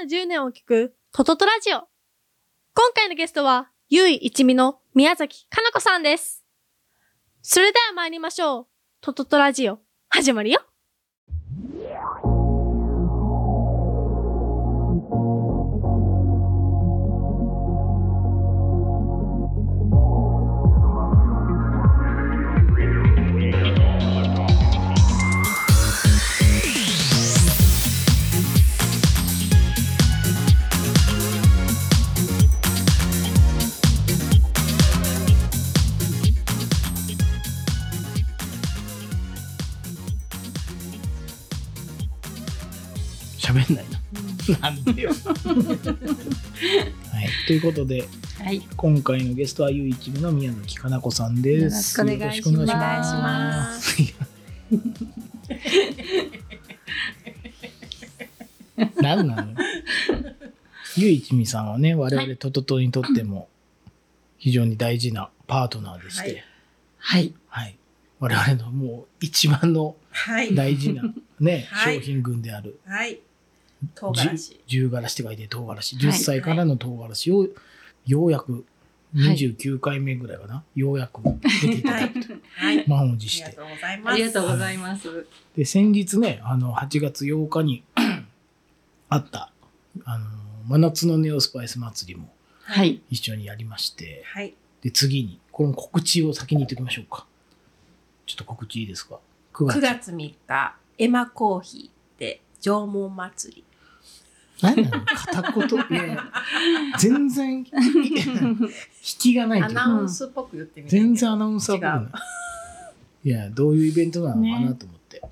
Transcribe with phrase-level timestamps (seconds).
[0.00, 1.80] の10年を聞くトトトラジオ。
[2.74, 6.42] 今回のゲストは、ゆい一味の宮崎かな子さんです。
[7.42, 8.66] それでは参りましょう。
[9.02, 9.78] トトトラジオ、
[10.08, 10.62] 始まるよ。
[44.52, 44.58] な。
[44.58, 45.10] なんでよ。
[45.10, 45.18] はい、
[47.46, 48.62] ということではい。
[48.76, 52.00] 今回のゲストはゆいちみの宮崎かな子さんです。
[52.00, 54.02] よろしくお願いしますよろくお願いします。
[54.02, 54.14] い
[59.02, 59.48] やなの？
[60.96, 63.48] ゆいちみさんはね我々トトトにとっても
[64.38, 66.44] 非常に大事なパートナーでして、
[66.98, 67.34] はい。
[67.48, 67.76] はい
[68.18, 70.54] 我々のもう一番のはい。
[70.54, 71.02] 大事な
[71.40, 73.20] ね、はい商品群であるはい。
[73.94, 74.60] 唐辛子。
[74.66, 77.48] 十辛子って書いて唐辛子、はい10歳からの唐辛子を
[78.06, 78.64] ようやく
[79.14, 82.88] 29回目ぐらいかな、ようやく出ていただくと、 はい。
[82.88, 84.14] 満を持してありがとうございます。
[84.14, 85.26] ありがとうございます。
[85.56, 87.82] で先日ねあの8月8日に
[89.08, 89.52] あった
[90.04, 90.26] あの
[90.68, 93.00] 真夏のネオスパイス祭りもはい。
[93.10, 94.54] 一緒にやりましてはい。
[94.82, 97.26] で次にこの告知を先に言っておきましょうか
[98.26, 99.18] ちょっと告知いいですか
[99.52, 103.64] ？9月9月3日、エマコーヒーで縄文祭り。
[104.62, 105.04] 何なの？
[105.04, 105.98] 片言？
[105.98, 106.24] いやいや
[106.98, 107.66] 全然引
[109.00, 110.96] きがないというかアナウンスっぽく言ってみて。
[110.96, 112.22] 全然アナウンサーっぽくない。
[113.22, 115.22] いや、どういうイベントなのかなと思って。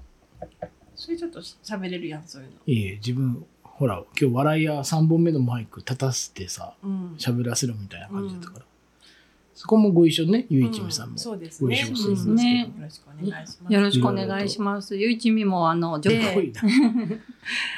[0.94, 2.54] それちょっと喋れるやん、そういうの。
[2.66, 7.14] いえ自分、ほら、今日笑い屋3本目のマイク立たせてさ、うん。
[7.18, 8.64] 喋らせろみたいな感じだったから。
[9.54, 11.18] そこもご一緒にね、ゆいちみさんも。
[11.18, 11.76] そうですごね。
[11.76, 12.34] 一緒するんですけど。
[12.34, 13.72] ねよろしくお願いします。
[13.72, 14.96] よろしくお願いします。
[14.96, 16.62] ゆいちみも、あの、すごいな。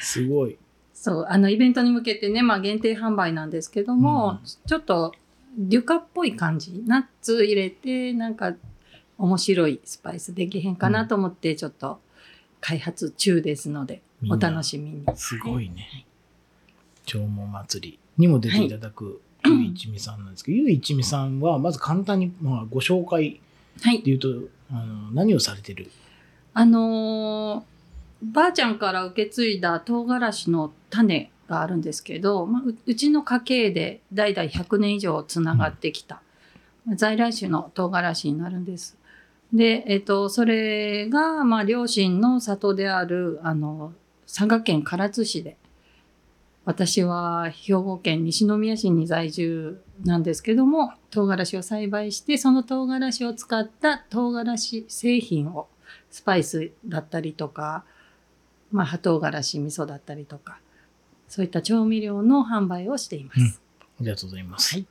[0.00, 0.58] すごい。
[1.02, 5.14] そう、あの、イベントに向けてね、まあ、限定販売なんですけども、うんちょっと、
[5.56, 6.84] デュカっぽい感じ。
[6.86, 8.54] ナッツ入れて、なんか、
[9.16, 12.00] 面白いスパイスできへんかなと思って、ちょっと、
[12.60, 15.04] 開発中ですので、お楽しみに。
[15.14, 16.04] すごいね。
[17.06, 23.40] 縄文祭りにも出ていただくゆいちみさんなんですけど、ゆいちみさんは、まず簡単に、まあ、ご紹介
[23.80, 24.14] はいで。
[24.14, 24.28] 言うと、
[24.70, 25.90] あの何をされてる？
[26.52, 27.79] あのー
[28.22, 36.22] ばあちゃんから受け継いだ唐辛子の種があるんですけど、まあ、うちの家系で代々100年以上つながってきた、
[36.94, 38.96] 在来種の唐辛子になるんです。
[39.52, 43.92] で、えっ、と、それが、まあ、両親の里である、あの、
[44.26, 45.56] 佐賀県唐津市で、
[46.64, 55.66] 私は兵庫県西宮市に在住なんですけども、唐辛子を栽培して、その唐辛子を使った唐辛子製品を
[56.10, 57.84] スパイスだったりとか、
[58.72, 60.58] まあ、葉唐辛子味噌だったりとか、
[61.28, 63.40] そういった調味料の販売をしています。
[63.40, 63.54] うん
[64.00, 64.76] ありがとうございます。
[64.76, 64.86] はい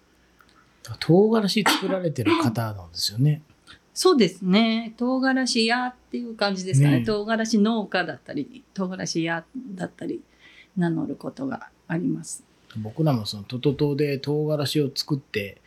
[0.99, 3.41] 唐辛子作られてる方なんですよね。
[3.93, 4.93] そうですね。
[4.97, 6.99] 唐辛子屋っていう感じですかね。
[6.99, 9.43] ね唐辛子農家だったり、唐辛子屋
[9.75, 10.21] だったり、
[10.77, 12.43] 名乗ることがあります。
[12.77, 15.61] 僕らもそのトトトで唐辛子を作って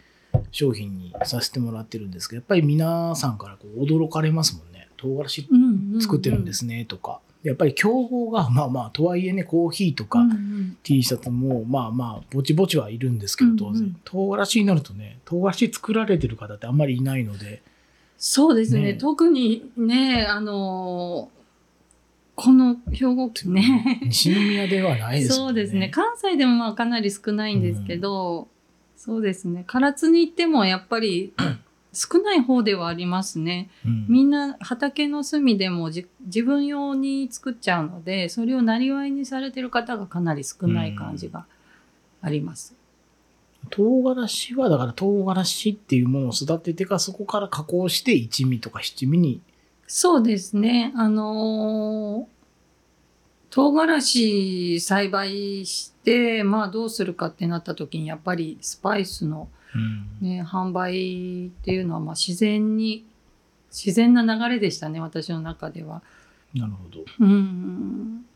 [0.50, 4.88] 商品にさせてもらってるんですけど、やっぱり皆さんからこう驚かれますもんね。
[4.96, 6.52] 唐辛子うん作ってるんで。
[6.52, 7.20] すねとか。
[7.42, 17.62] やっぱり競合がまあまあとはいえねコーヒーとかうんうん T シャツもまあまあぼちぼちはいるんですけど当然、うんうん唐辛子になるとね唐辛子作られてる方ってあんまりいないので
[18.18, 21.42] そうですねね特にね、あのー
[22.34, 24.00] この兵庫県ね。
[24.04, 25.34] 西宮ではないですね。
[25.36, 25.90] そうですね。
[25.90, 28.48] 関西でもまあかなり少ないんですけど、
[28.96, 29.64] そうですね。
[29.68, 31.34] 唐津に行ってもやっぱり
[31.92, 33.70] 少ない方ではありますね。
[33.84, 41.46] うんみんな畑の隅でもじ自分用に作っちゃうので、それをなりわいにされてる方がかなり少ない感じが
[42.20, 42.74] あります。
[43.70, 49.40] 唐辛子はだから唐辛子っていうものを育ててからそこから加工して一味とか七味に
[49.86, 50.92] そうですね。
[50.96, 52.32] あのー
[53.54, 59.46] 唐辛子栽培して、まあどうするかってなった時に、やっぱりスパイスの
[60.20, 63.04] ね、販売っていうのはまあ自然に、
[63.70, 66.02] 自然な流れでしたね、私の中では。
[66.54, 67.04] なるほど。
[67.20, 68.24] うん。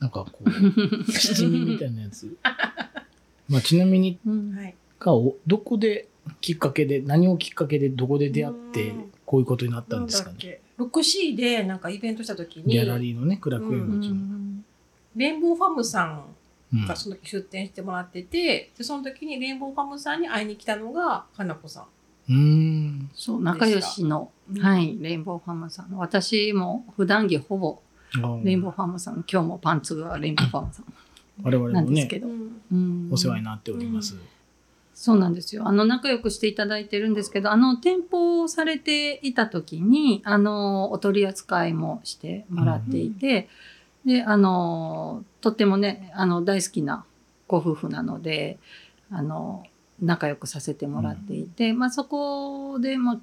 [0.00, 0.50] なんかこう
[1.12, 2.36] 七味みたいなやつ。
[3.48, 4.54] まあちなみにうん。
[4.54, 4.74] はい。
[4.98, 6.08] かおどこで
[6.40, 9.10] きっかけで何をきっかけでどこで出会ってうん。
[9.26, 10.34] こういうことになったんですかね？
[10.34, 10.60] なんだっけ
[11.00, 14.64] ？6C でなんかイベントした時にギャラリーのねクラクエうン口の、ん。
[15.16, 16.20] レインボーファムさんうん
[16.86, 21.84] がその時出店してもらってて、でその時にレインボーファムさんに会いに来たのがかなこさん。
[22.28, 23.10] うーん。
[23.14, 24.60] そう仲良しの、うん。
[24.60, 27.80] はい、レインボーファームさん私も普段着ほぼ
[28.42, 28.74] レインボーー。
[28.74, 30.84] ファームさん今日もパンツがレインボーファームさん。
[31.42, 32.60] 我々もねなんですけ、ど、うん。
[32.72, 34.16] うんお世話になっております。
[34.94, 35.66] そうなんですよ。
[35.66, 43.48] あの、仲良くしていただいてるんですけど、あの、店舗をされていた時に、あの、お取り扱いもしてもらっていて、
[44.04, 47.04] で、あの、とってもね、あの、大好きな
[47.48, 48.58] ご夫婦なので、
[49.10, 49.64] あの、
[50.00, 53.18] 仲良くさせてもらっていて、まあ、そこで、まあ、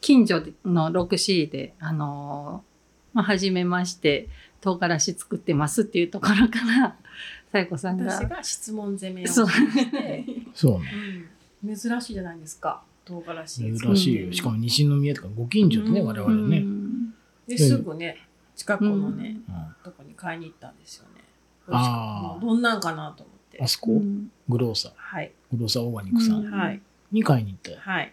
[0.00, 2.64] 近所の 6C で、あの、
[3.12, 4.28] まあ、初めまして、
[4.60, 6.96] 唐辛子作ってますっていうところから、
[7.52, 10.24] さやこさんが私、が質問攻めをそうして、
[10.54, 10.92] そうね。
[11.28, 11.34] うん
[11.76, 14.32] 珍しいじゃないですか唐辛子珍しいよ。
[14.32, 16.58] しかも西宮とかご近所でね、うん我々ね。
[16.58, 17.14] うん
[17.46, 18.18] ですぐね
[18.56, 19.74] 近くのね、うん。
[19.84, 21.22] とこに買いに行ったんですよね。
[21.68, 22.44] あー。
[22.44, 23.62] もうどんなんかなと思って。
[23.62, 23.92] あそこ？
[23.92, 24.30] うん。
[24.48, 24.92] グローサー？
[24.96, 25.32] はい。
[25.52, 26.80] グローサーオーガニックさうんんはい。
[27.12, 27.78] に買いに行ったよ。
[27.80, 28.12] はい。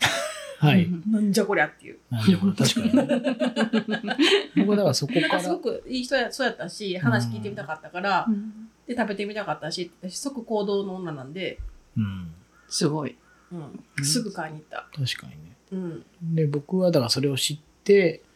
[0.58, 0.84] はい。
[0.84, 1.98] う んなんじゃこりゃっていう。
[2.10, 4.56] なんでこれ確かにね。
[4.66, 5.40] 僕はだからそこから。
[5.40, 8.68] すごくいい人やそうやったし話聞いてみたかったから、うん。
[8.86, 11.60] で食べてみたかったし私即行動の女なんで、
[11.96, 12.32] うん。
[12.68, 13.16] すごい。
[13.52, 15.56] うん、すぐ買いに行った、確かにね。
[15.72, 16.04] うん、
[16.36, 18.29] で、僕はだからそれを知って、あ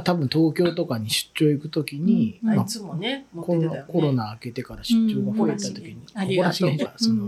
[0.00, 2.48] 多分東京とかに出張行くときに、うん。
[2.48, 3.26] まああいつもねね。
[3.34, 6.36] コロナ明けてから出張が増えたときに、うん。
[6.42, 7.24] らしげがその、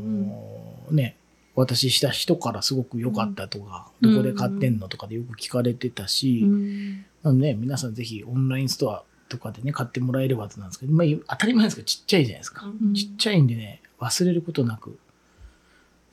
[0.89, 0.97] うん。
[0.97, 1.17] ね、
[1.55, 4.13] 私した人からすごく良かったとか、うん。
[4.13, 7.05] どこで買ってんのとかでよく聞かれてたし、うん。
[7.23, 12.67] なので、皆さんぜひオンラインストアとかでね、買ってもらえればとなんですけど、まあ、当たり前ですけど、ちっちゃいじゃないですか。
[12.67, 12.95] うん。
[12.95, 14.99] ちっちゃいんでね、忘れることなく、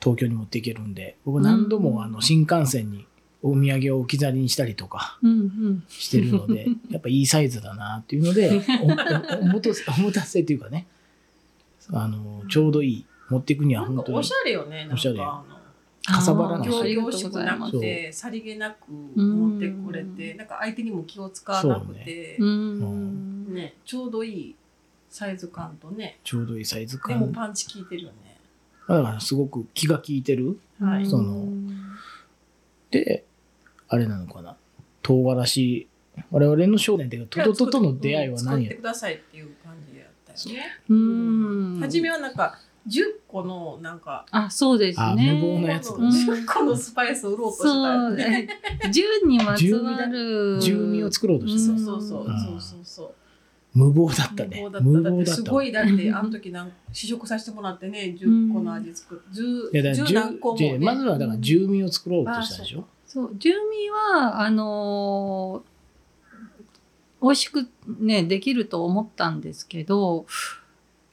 [0.00, 1.82] 東京に持っていけるんで、僕何度うん。
[1.84, 3.06] もあの新幹線に
[3.42, 5.18] お土産を置き去りにしたりとか
[5.88, 8.86] してるので、 やっぱいいサイズだなっていうので、 お
[9.36, 10.86] おおもとおもたせっていうかね、
[11.90, 15.18] あの、ちょうどいい、持っていくには本当になんかおしゃれよねなんおしゃれ。
[16.04, 23.54] かさばらないし行あーありがとう々しくなくてさりげなく持ってこれてなんか相手にも気を使わなくて、うん。
[23.54, 24.56] ねちょうどいい
[25.08, 27.32] サイズ感とねちょうどいいサイズでも感。
[27.32, 28.36] パンチ効いてるよね。
[28.88, 30.58] だからすごく気が利いてる。
[30.80, 31.06] はい。
[31.06, 31.48] その
[32.90, 33.24] で、
[33.92, 34.56] あれなのかな？
[35.02, 35.88] 唐辛子、
[36.30, 38.64] 我々の商店っていうか、トトトとの出会いは何や？
[38.64, 40.62] 作ってくださいっていう感じやったよね。
[40.88, 40.94] う。
[40.94, 41.80] ん。
[41.80, 42.58] 初めはなんか
[42.88, 45.32] 10個のなんかあ、そうですあね。
[45.34, 46.06] 無謀なやつだね。
[46.06, 48.48] 10個のスパイスを売ろうとしてたそう、よね。
[48.84, 50.60] え銃にまつわる。
[50.60, 51.82] 住民を作ろうとしてそうた。
[51.82, 53.10] そうそううんそうそうそう。
[53.74, 54.60] 無謀だったね。
[54.80, 55.32] 無無謀だった。
[55.34, 62.84] すごいだってあの時なん試食させてもらってね10個の味作っていやだから 10, 10何個も、ね、まずはだから住民を作ろうとしたでしょ？
[63.12, 65.72] そう、住民は、あのー
[67.22, 67.68] 美味しく
[68.00, 70.24] ね、できると思ったんですけど、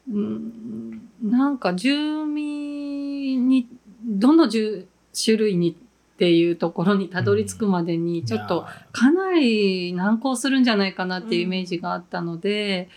[0.10, 3.68] うんなんか住民に、
[4.06, 12.88] どの10種類にっていうところにたどり着くまでに、ちょっとかなり難航するんじゃないかなっていうイメージがあったので、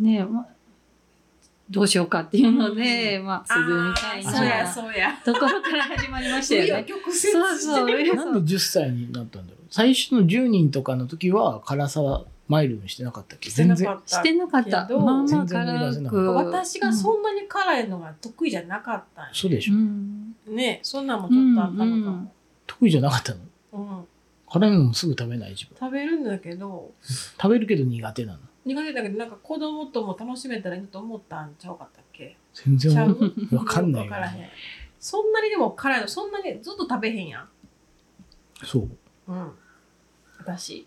[0.00, 0.48] ねま
[1.68, 6.86] どうしようかっていうので、まあ、鈴みたいあーそうやなそうやところから始まりましたよね。
[6.88, 9.66] そうそうなんで10歳になったんだろう。
[9.70, 13.50] 最初の10人とかの時は辛さはマイルドにしてなかったっけ？
[13.50, 13.94] してな全然。
[13.94, 14.86] かったしてなかった。
[14.86, 16.34] けどまあまあ辛く。
[16.34, 19.74] 私がそんなに辛いのが得意じゃなかったんよそうでしょ。
[19.74, 22.32] うんねそんなんもちょっとあったのかも、
[22.68, 23.40] 得意じゃなかったの？
[23.72, 24.04] うん
[24.48, 25.76] 辛いものもすぐ食べない自分。
[25.80, 26.92] 食べるんだけど
[27.42, 28.38] 食べるけど苦手なの。
[28.66, 32.36] 苦手だけどなんか子供とも楽しめたらいいなと思ったんちゃうかったっけ？
[32.52, 33.16] 全然
[33.52, 34.48] わかんないよわからへん。
[34.98, 37.48] そんなにでも辛いのそんなにずっと食べへんやん。
[38.64, 38.88] そう。
[39.28, 39.52] うん。
[40.38, 40.86] 私。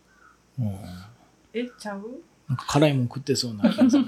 [0.60, 0.76] うん。
[1.54, 2.22] えちゃう？
[2.50, 4.06] なんか辛いもん食ってそうな気がする。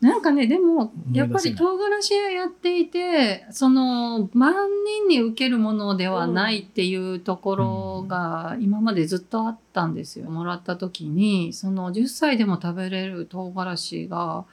[0.00, 4.52] なんかね、でも、やっぱり唐辛子屋やっていて、その、万
[4.84, 10.28] 人に受けるものではないっていうところが、今までずっとあったんですよ。
[10.28, 14.44] もらった時に、その、10歳でも食べれる唐辛子が、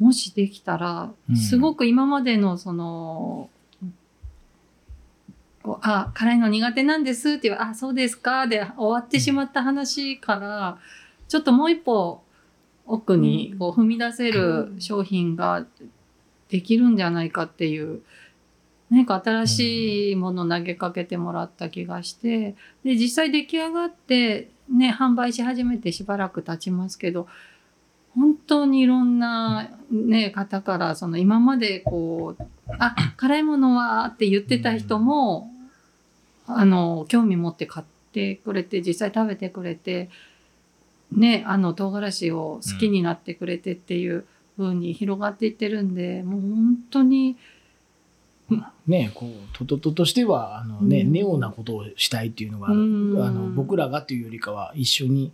[0.00, 3.48] もしできたらう、んすごく今までのその、
[5.62, 10.78] こうあ、辛いの苦手なんですっていう、あ、そうですかで終わってしまった話から、
[11.28, 12.22] ちょっともう一歩
[12.86, 15.66] 奥にこう踏み出せる商品が
[16.48, 18.02] できるんじゃないかっていう、
[18.90, 22.54] 何か新しいものを投げかけてもらった気がして、
[22.84, 27.26] で、実際出来上がってね、販売し始めてしばらく経ちますけど、
[28.14, 32.42] 本当にいろんなね、方から、その今までこう、
[32.78, 35.50] あ、辛いものはって言ってた人も、
[36.46, 40.08] あの、興味持って買ってくれて、実際食べてくれて、
[41.12, 44.24] ね、あの唐辛子を好きになってくれてっていう
[44.58, 47.36] 風に広がっていってるんで、もう本当に、
[48.86, 51.12] ねこうトトトとしてはあの、ねうん。
[51.12, 55.32] ネオなことをしたいっていうのがあの僕らがというよりかは一緒に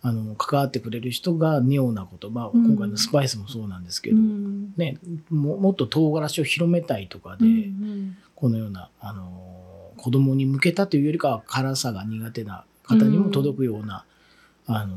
[0.00, 2.66] あの関わってくれる人がネオなこと、まあ、うん。
[2.66, 4.72] 今回のスパイスもそうなんですけど、うん。
[4.76, 4.98] ね、
[5.30, 8.16] ももっと唐辛子を広めたいとかで、うん。
[8.34, 14.04] このような、あの子供に向けたというよりかは辛さが苦手な方にも届くような、
[14.66, 14.96] あの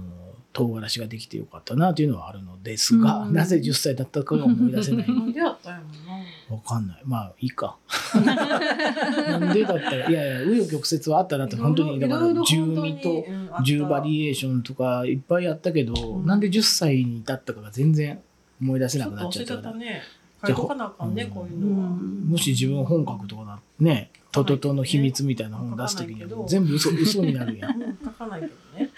[0.55, 3.33] 唐辛子ができてよかったなというのはあるのですが、うん。
[3.33, 5.07] なぜ10歳だったかが思い出せない。
[5.13, 6.55] なんでやったんやろな。
[6.55, 7.01] わかんない。
[7.03, 7.77] まあいいか。
[8.15, 13.25] なんでだったらいやいや紆余曲折はあったなって本当にだから重味と
[13.63, 18.19] 10バリエーションとかいっぱいあったけど、うんなんで10歳に至ったかが全然
[18.61, 19.73] 思い出せなくなっちゃったから。
[19.73, 20.01] ね。
[20.45, 21.89] じゃあこういううのは。
[21.89, 22.27] ん。
[22.29, 28.91] もし自分本格とかなねトトトの秘密みたいな本出す時にはもう全部嘘嘘になるやん、 うん書かないけどね。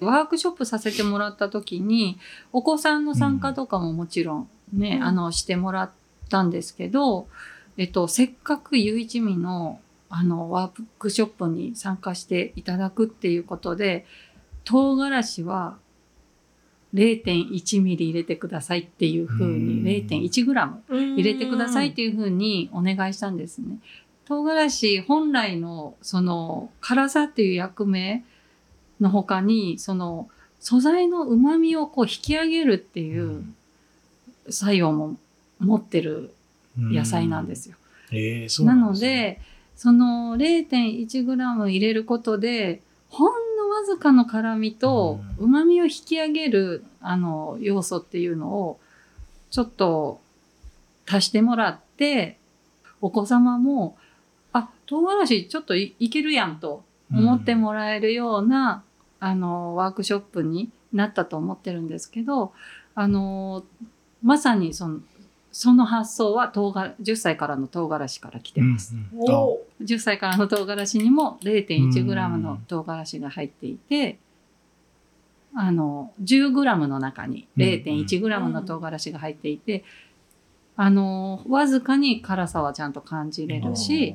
[0.00, 2.18] ワークショップさせてもらった時に
[2.52, 5.04] お子さんの参加とかももちろんね、うん。
[5.04, 5.90] あのしてもらっ
[6.28, 7.28] たんですけど、
[7.76, 14.04] えっと、せっかくゆういちみのあのワークショップに参加していただくっていうことで
[14.64, 15.78] 唐辛子は
[16.94, 19.86] 0.1ミリ入れてくださいっていうふうにうん。
[19.86, 23.78] 0.1グラム入れてくださいっていうふうにお願いしたんですね。
[24.24, 28.24] 唐辛子本来のその辛さっていう役目
[29.00, 30.28] の他にその
[30.60, 33.44] 素材の旨味をこう引き上げるっていう
[34.48, 35.16] 作用も
[35.58, 36.32] 持ってる
[36.78, 37.76] 野菜なんですよ。
[38.12, 38.74] えーなすね。
[38.74, 39.40] ので
[39.76, 43.41] その 0.1g 入れることでほんの
[43.72, 48.80] わずかの辛みとう旨味を引き上げるあの要素っていうのを
[49.50, 50.20] ちょっと
[51.08, 52.38] 足してもらって
[53.00, 53.96] お子様も
[54.52, 58.82] あ唐辛子ちょっといいけるやんと思ってもらえるような、
[59.20, 62.52] あのワークショップになったと思ってるんですけど
[62.94, 63.64] あの
[64.22, 65.00] まさにその
[65.52, 68.94] その発想は唐辛10歳からの唐辛子から来てます。
[68.94, 74.18] うんうんあお10歳からの唐辛子にも 0.1g の唐辛子が入っていて、
[75.54, 79.84] あの 10g の中に 0.1g の唐辛子が入っていて、
[80.76, 84.14] あのわずかに辛さはちゃんと感じれるし、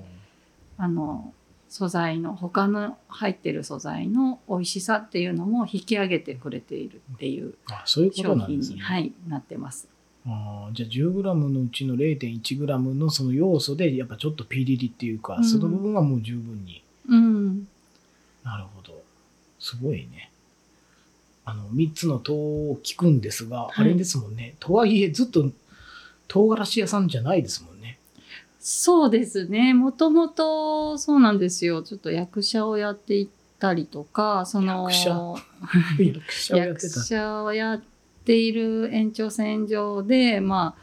[0.77, 1.33] あの
[1.69, 8.81] 素材の他の入ってる素材の美味しさっていうのも引き上げてくれているっていうあそういうこと商品に、ね。
[8.81, 9.89] はい、なってます。
[10.29, 15.45] あーじゃあ 10g のうちの 0.1g のその要素でやっぱちょっとピリリっていうか、うん。
[15.45, 16.83] その部分はもう十分に。
[17.07, 17.67] うん、
[18.43, 19.01] なるほど。
[19.59, 20.29] すごいね。
[21.45, 23.81] あの3つの糖を聞くんですが、い。
[23.81, 24.55] あれですもんね。
[24.59, 25.49] とはいえずっと
[26.27, 27.97] 唐辛子屋さんじゃないですもんね。
[28.59, 29.73] そうですね。
[29.73, 31.83] もともとそうなんですよ。
[31.83, 33.27] ちょっと役者をやっていっ
[33.59, 35.35] たりとか、その役者？
[36.03, 37.01] 役者をやっ役てた。
[37.01, 37.81] 者をや
[38.27, 40.81] っている延長線上で、まあ、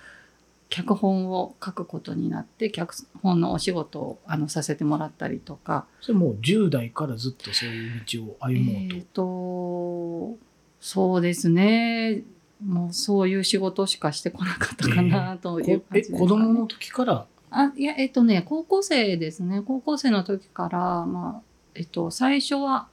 [0.71, 10.39] 脚本を書くことになって、脚本のお仕事をあのさせてもらったりとか、それもう10代からずっとそういう道を歩もうと、えっ、と、
[10.81, 12.23] そうですね。
[12.65, 16.21] もうそういう仕事しかしてこなかったかなという感じですかね。
[16.21, 17.27] 子供の時から？
[17.51, 19.61] あ、いや、えっとね、高校生ですね。
[19.61, 21.43] 高校生の時から、まあ、
[21.75, 22.89] えっと、最初は、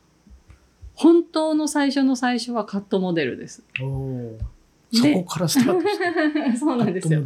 [1.02, 3.64] 本当の最初の最初はカットモデルです。
[4.94, 5.98] そこからスタートし
[6.52, 6.58] て。
[6.62, 7.24] そうなんですよ。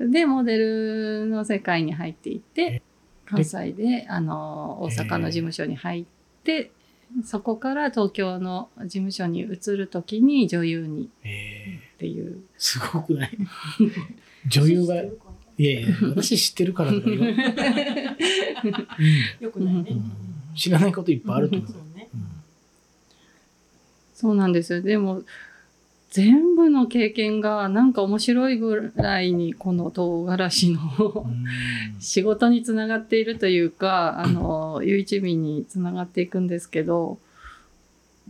[0.00, 2.82] で、モデルの世界に入っていって、
[3.24, 6.04] 関西で、あの、大阪の事務所に入っ
[6.42, 6.72] て、
[7.22, 12.32] そこから東京の事務所に移るときに女優にえっていう。
[12.32, 13.38] ー、すごくない？
[14.48, 15.12] 女優がい
[15.58, 17.06] やいや私知ってるから よく
[19.60, 19.86] ないね。
[19.90, 19.94] う。
[19.94, 20.10] ん。
[20.56, 21.72] 知らないこといっぱいあると思う
[24.22, 24.82] そ、うなんですよ。
[24.82, 25.22] でも、
[26.10, 31.44] 全部の経験がなんか面白いぐらいにこの唐辛子のうん
[32.00, 37.18] 仕事につながっているというか、あの、ゆいちみにつながっていくんですけど、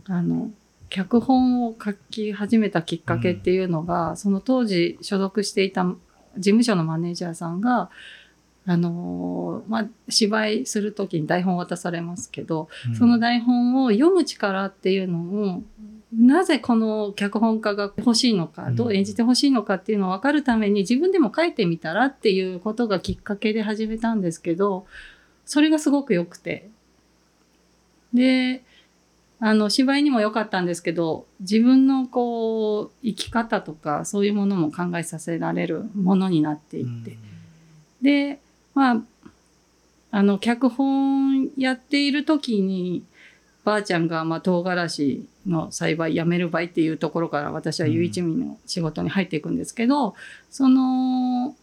[0.07, 0.49] あの、
[0.89, 7.91] 脚本を書き始めたきっかけっていうのが、その当時所属していた事務所のマネージャーさんが、
[8.65, 15.63] あのまあ、芝居するときに台本を渡されますけど、その台本を読む力っていうのを、
[16.17, 24.85] なぜこの脚本家が欲しいのか、うんどう演じて欲しいのかっていうのを分かるために自分でも書いてみたらっていうことがきっかけで始めたんですけど、
[25.45, 26.69] それがすごく良くて。
[28.13, 28.63] で、
[29.41, 37.17] あの、芝居にも良かったんですけど、自分のこう、生き方とかそういうものも考えさせられるものになっていって。
[38.01, 38.39] で、
[38.73, 39.01] まあ、
[40.11, 43.03] あの、脚本やっている時に、
[43.63, 50.15] ばあちゃんが、まあ、唐辛子の栽培やめる場合っていうところから私はゆ一味の仕事に入っていくんですけど、
[50.49, 51.55] その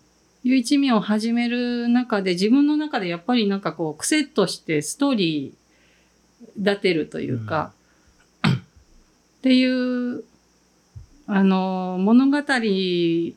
[0.42, 7.72] ゆ一味を始める中で自分の中でやっぱりなんかこう癖としてストーリー立てるというか、
[8.42, 10.24] っていう
[11.26, 13.36] あの物語に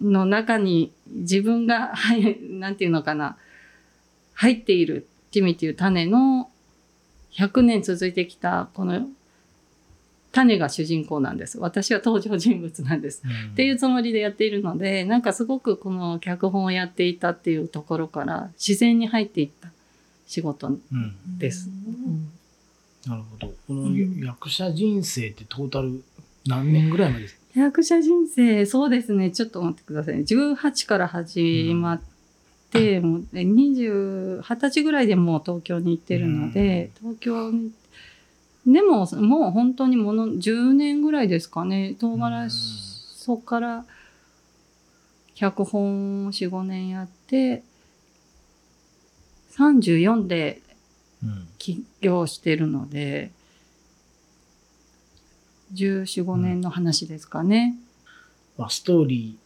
[0.00, 3.36] の中に自分が、はい、なんていうのかな、
[4.34, 6.50] 入っている一味っていう種の
[7.32, 9.08] 100年続いてきたこの
[10.32, 11.58] 種が主人公なんです。
[11.58, 13.22] 私は登場人物なんです。
[13.52, 19.70] っていうつもりでやっているので、なんかすごくこの脚本をやっていたっていうところから自然に入っていった
[20.26, 21.70] 仕事うんです。
[23.06, 23.54] なるほど。
[23.66, 26.02] この役者人生ってトータル
[26.46, 29.30] 何年ぐらいまで役者人生、そうですね。
[29.30, 30.22] ちょっと待ってくださいね。
[30.22, 32.00] 18から始まっ
[32.70, 37.72] て、もうえ20、20歳ぐらいでもう東京に行ってるので、東京に、
[38.66, 41.96] でももう本当にもの10年ぐらいですかね。
[41.98, 42.54] 唐辛子、
[43.16, 43.84] そこから
[45.34, 47.62] 脚本を4、5年やって、
[49.56, 50.62] 34で
[51.24, 53.32] うん起業してるので、
[55.72, 57.76] 14、5年の話ですかね。
[58.56, 59.38] まあ、ストーリ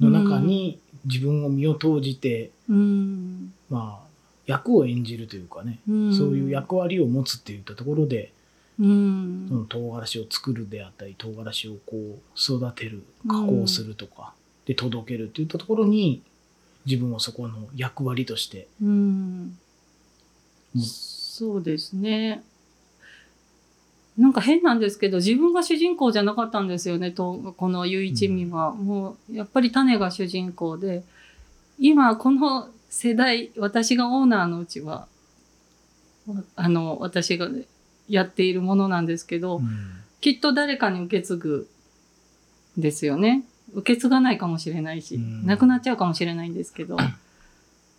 [0.00, 3.52] ーの中に自分を身を投じて、うん。
[3.70, 4.08] まあ、
[4.46, 8.32] 役を演じるというかね、うんそういう役割を持つっていったところで、
[8.78, 9.46] うん。
[9.48, 14.34] その唐辛子を作るであったり唐辛子をこう育てる加工するとか、
[14.66, 16.22] で届けるっていったところに
[16.86, 19.58] 自分をそこの役割としてうん
[20.74, 22.42] うんそうですね。
[24.18, 28.72] なんか変なんですけど、自分が主人公じゃなかったんですよね、とこのゆ一味は。
[28.72, 31.02] もう、やっぱり種が主人公で、
[31.78, 35.06] 今、この世代、私がオーナーのうちは、
[36.56, 37.48] あの、私が
[38.08, 39.62] やっているものなんですけど、
[40.20, 41.68] きっと誰かに受け継ぐ
[42.78, 43.44] んですよね。
[43.74, 46.96] 受け継がないかもしれないし、うんなくなっちゃうかもしれないんですけど。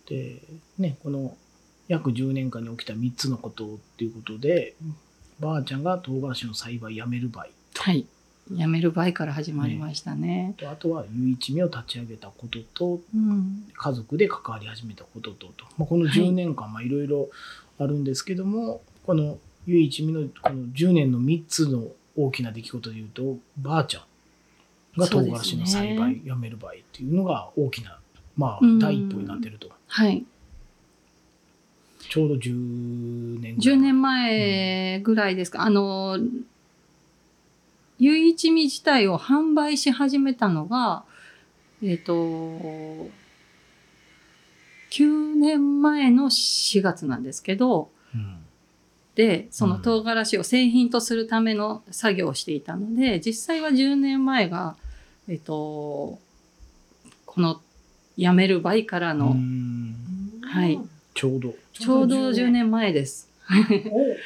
[0.08, 0.42] で
[0.78, 1.36] ねこの
[1.88, 4.74] 約10年間に起きた3つのことっていうことで
[5.44, 8.06] ばあちゃんが唐辛子の栽培やめる場合はい。
[8.50, 10.54] 辞める場合から始まりましたね。
[10.58, 13.64] とあとはゆ一味を立ち上げたこととうん。
[13.72, 17.28] 家族で関わり始めたこととと、まあ、この10年間まあいろいろ
[17.78, 27.98] あるんですけども、このゆ一味のこの10年の3つの大きな出来事でいうとばあちゃんが唐辛子の栽培やめる場合っていうのが大きな、
[28.36, 30.24] まあうん第一歩になってると、はい。
[32.08, 33.76] ちょうど10年ぐらい。
[33.76, 35.62] 10年前ぐらいですか。
[35.62, 36.18] あの、
[37.98, 41.04] ゆい一味自体を販売し始めたのが、
[41.82, 42.12] えっ、と、
[44.90, 48.38] 9年前の4月なんですけど、うん。
[49.14, 54.76] で、その唐辛子を製品とするための作業をしていたので、実際は10年前が、
[55.28, 56.18] えっ、と、
[57.26, 57.60] この
[58.16, 59.94] 辞める倍からうの、ん。
[60.42, 60.80] はい。
[61.14, 63.28] ちょうどちょうど10年前です。
[63.90, 64.16] お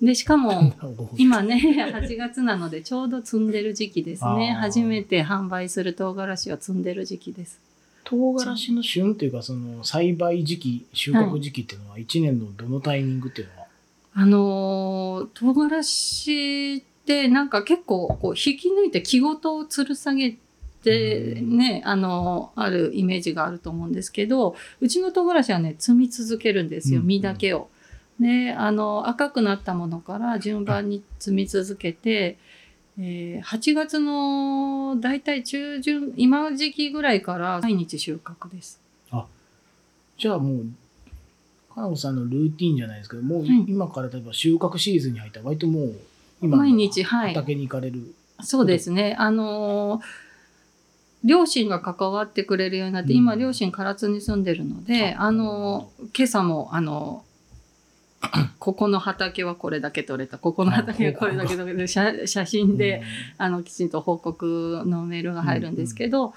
[0.04, 0.72] で、しかも、
[1.16, 1.56] 今ね、
[1.92, 4.52] 8月なので、ちょうど摘んでる時期ですね。
[4.52, 7.60] 初めて販売する唐辛子を摘んでる時期です。
[8.04, 13.66] 唐辛子の旬っていうかその栽培時期収穫時期っていうのは1年のどのタイミングっていうのは、
[14.14, 20.36] あのー唐辛子ってなんか結構こう引き抜いて木ごとを吊る下げ
[20.82, 27.68] てね、あのーあるイメージがあると思うんですけど、うちの唐辛子はね、摘み続けるんですよ、うん実だけを。
[28.20, 32.38] で、あの、赤くなったものから順番に摘み続けて、
[32.98, 38.80] えー8月のだいたい中旬、今時期ぐらいから毎日収穫です。
[40.18, 40.66] じゃあもう
[41.74, 45.94] かなこさんのルーティンじゃないですけどもうはい今から例えば収穫シーズンに入ったら割ともう
[46.40, 49.14] 今毎日はい畑に行かれる、そうですね。
[49.18, 50.25] あのー
[51.24, 53.18] 両親が関わってくれるようになって、うん。
[53.18, 55.22] 今両親唐津に住んでるので、あ。
[55.24, 57.26] あのー今朝も、あのー
[58.58, 63.02] ここの畑はこれだけ取れた、ここの畑はこれだけ取れた、写写真で、
[63.38, 66.34] あの、きちんと報告のメールが入るんですけど、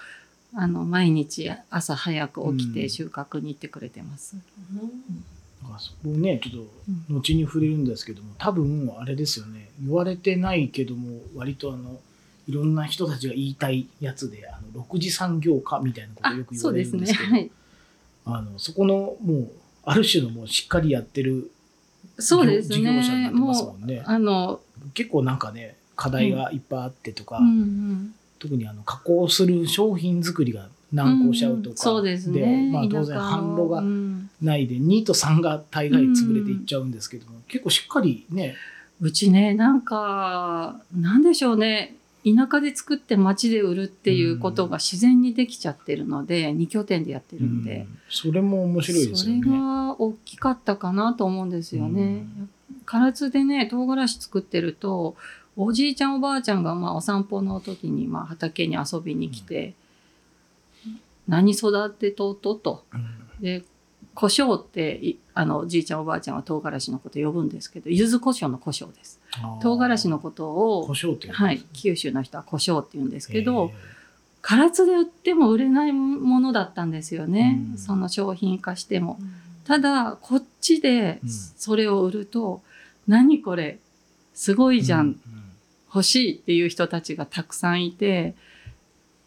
[0.54, 2.90] あの、毎日朝早く起きてうん。
[2.90, 4.36] 収穫に行ってくれてます。
[4.74, 5.74] なん。
[5.74, 6.40] かそこね。
[6.44, 6.66] ちょっ
[7.08, 9.70] と後に触れるんですけども多分あれですよね。
[9.82, 12.00] 言われてないけども割とあの
[12.50, 17.02] いろんな人たちが言いたいやつであの6次産業化みたいなことをよく言わそうですね。
[17.06, 17.52] れるんですけどはい。
[18.26, 19.52] あのそこのもう
[19.84, 21.52] ある種のもうしっかりやってる
[22.18, 23.28] そうです事業者になね。
[23.28, 24.60] ってますもんねあの、
[24.94, 28.16] 結構なんかね課題がいっぱいあってとか、うんうん。
[28.40, 32.72] 特にあの加工する商品作りが難航しちゃうとか、うですね。
[32.74, 38.56] まあ、当然販路がうんないで2と3が大概潰れていっちゃうんですけども、結構しっかりね
[39.02, 41.96] うちね、なんか、なんでしょうね。
[42.26, 49.42] 田舎で作って町で売るっていうことが自然にできちゃってるので、二拠点でやってるんで、それも面白いですよね。
[49.44, 52.26] それが大きかったかなと思うんですよね。
[52.86, 55.16] 唐津でね、唐辛子作ってると、
[55.56, 59.74] おじいちゃんおばあちゃんがまあお散歩の時にまあ畑に遊びに来て、
[61.28, 62.84] 何育てとうとと。
[62.94, 63.64] うんで、
[64.20, 69.22] 胡椒ってい、あの、おじいちゃんおばあちゃんは唐辛子のこと呼ぶんですけど、柚子胡椒の胡椒です。
[69.62, 73.74] 唐辛子のことを胡、椒っていうのはい、九州の人は胡椒って言うんですけど、へ
[74.42, 77.62] 唐津で売っても売れないものだったんですよね。
[77.72, 77.78] うん。
[77.78, 79.20] その商品化しても。
[79.64, 81.30] ただ、こっちでうん。
[81.30, 82.62] それを売ると、
[83.08, 83.80] 何これ、
[84.34, 85.16] すごいーじゃん、うう
[85.96, 88.36] 欲しいっていう人たちがたくさんいて、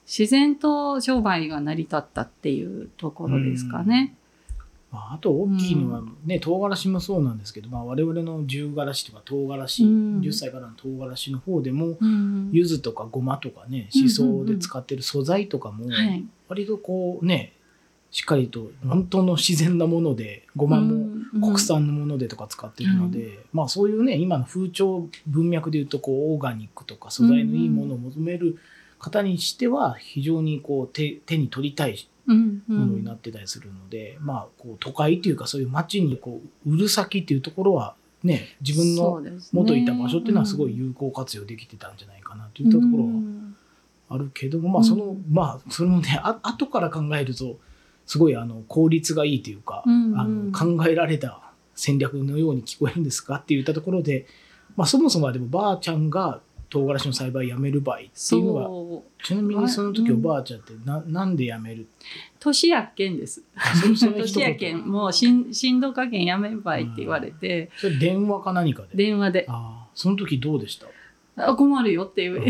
[0.06, 4.14] 自然と商売が成り立ったっていうところですかね。
[4.92, 10.20] まあ、あと大きいのはね、唐辛子もそうなんですけど、まあ、我々の十辛子とか唐辛子、うん。
[10.20, 12.50] 10歳からの唐辛子の方でもうん。
[12.52, 16.24] 柚子とかごまとかねうんしそで使ってる素材とかもはい。
[16.48, 17.54] 割とこうね
[18.10, 21.06] しっかりと本当の自然なものでごまも
[21.40, 28.58] 国産のものでとか使ってるので、まあそういうね今の風潮文脈でいうとこうオーガニックとか素材のいいものを求める
[28.98, 43.56] 方にしては非常にこう手手に取りたいうんうんものになってたりするので、まあこう都会っていうかそういう街にこう売る先っていうところはね自分の元いた場所っていうのはすごい有効活用できてたんじゃないかなといったところはうん
[44.08, 47.56] あるけども、まあその、まあそれもねあ後から考えると
[48.04, 50.20] すごいあの効率がいいというか、うんうん。
[50.20, 51.40] あの考えられた
[51.74, 54.26] 戦略のように聞こえるんですかって言ったところで、
[54.76, 56.40] まあ、そもそもはでもばあちゃんが
[56.72, 59.22] 唐辛子の栽培やめる場合っていうのはそう。
[59.22, 61.86] ちなみにその時うんおばあちゃんってななんでやめる？
[62.40, 63.42] 年やっけんです。
[63.84, 64.56] 年や言。
[64.56, 69.04] けん、もうしんしんど加減やめんばいって言われて、それ電話か何かで？
[69.04, 70.86] 電話で、ああその時どうでした？
[71.34, 72.40] あ困るよって言う。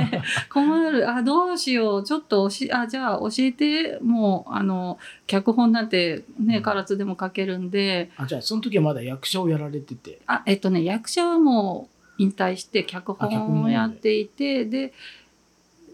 [0.52, 1.10] 困る。
[1.10, 2.04] あ、どうしよう。
[2.04, 3.98] ちょっとおし、あ、じゃあ教えて。
[4.02, 6.62] もう、あの、脚本なんてね、うん。
[6.62, 10.18] 唐津でも書けるんで、あじゃあその時はまだ役者をやられてて。
[10.26, 14.92] あ、えっとね、役者はもう引退して脚本本をやっていて、で、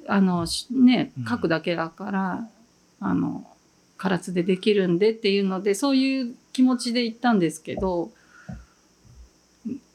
[0.07, 2.49] あの、しねうん、書くだけだから、
[3.01, 3.47] あの、
[3.99, 8.11] 唐津でできるんでっていうので、そういう気持ちで行ったんですけど、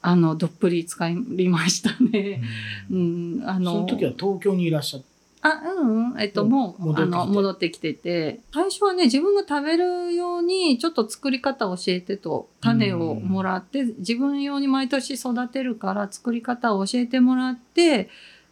[0.02, 1.16] あの、どっぷり使い
[1.50, 2.42] ましたね。
[2.90, 6.50] うん、あの、その時は東京にいらっしゃってあ、うんうん、えっと、うん。
[6.50, 18.10] もう、あの、戻ってきてて、最初はね、自分が食べるように、ちょっと作り方を教えてと、種をもらって、自分用に毎年育てるから、作り方を教えてもらって、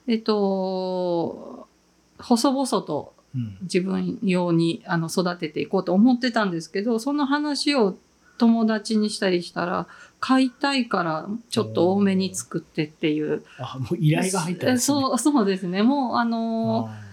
[0.08, 1.67] えっと、
[2.19, 3.58] 細々とうん。
[3.63, 7.98] 自分用にあの育てていこうと思ってたんですけど、その話を
[8.38, 9.88] 友達にしたりしたら、
[10.19, 13.43] 買いたいからちょっと多めに作ってっていう。
[13.60, 15.84] あもう依頼が入ったんですねそう、そうですね。
[15.84, 17.06] もう、あのあ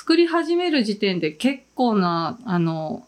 [0.00, 3.06] 作り始める時点で結構な、あの、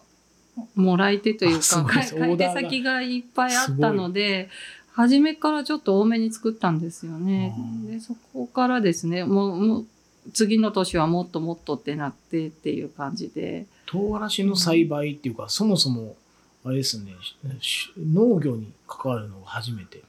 [0.74, 4.50] もらい手というか、買い手先がいっぱいあったので、
[4.92, 7.54] 初めからちょっと多めに作ったんですよね
[7.86, 9.86] で、そこからですね、もう、もう
[10.34, 13.66] 次の年はもっともっとってなってっていう感じで。
[13.86, 16.16] 唐辛子の栽培っていうか、そもそも
[16.64, 17.12] あれですね
[17.60, 20.02] し農業に関わるのが初めて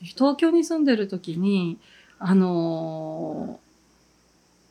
[0.00, 1.78] 東京に住んでる時に、
[2.18, 3.62] あのー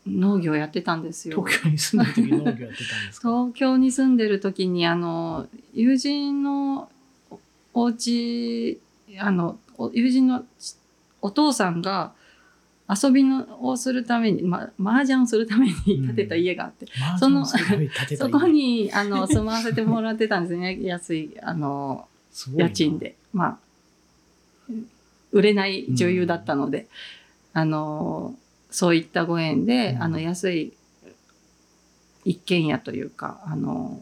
[0.08, 1.44] 農業やってたんですよ。
[1.46, 3.30] 東京に住んでる時農業やってたんですか？
[3.46, 6.90] 東京に住んでる時にあの友人の
[7.30, 7.40] お
[7.76, 8.80] お家
[9.20, 10.44] あのお友人の
[11.22, 12.14] お父さんが
[12.92, 15.74] 遊びのをするために、ま、麻雀をするために
[16.08, 20.78] 建てた家があって、マージそのそこにあの住まわせてもらってたんですね。
[20.84, 22.08] 安いあの
[22.56, 23.16] 家賃で。
[23.34, 24.74] まあ
[25.32, 26.88] 売れない女優だったので、
[27.54, 28.36] あの
[28.70, 30.04] そういったご縁で、うん。
[30.04, 30.74] あの安い
[32.26, 34.02] 一軒家というかあの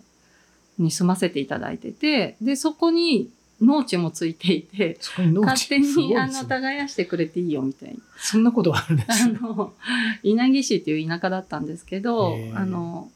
[0.80, 3.30] に住ませていただいててでそこに
[3.62, 7.96] 農地もついていて勝手にあの耕してくれていいよみたいな。
[8.18, 9.74] そんなことがあるんですあねの
[10.24, 13.12] 稲城市っていう田舎だったんですけどあの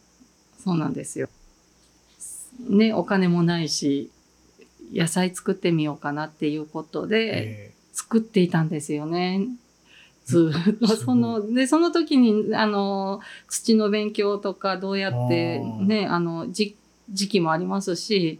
[0.59, 1.29] そうなんですよ。
[2.69, 4.11] ねお金もないし
[4.93, 7.73] 野菜作ってみようかなっていうことでえ。
[7.93, 9.47] 作っていたんですよね。
[10.25, 10.87] ずっと。
[10.87, 16.75] そのでその時にあの土の勉強とかどうやってねあのじ
[17.09, 18.39] 時期もありますし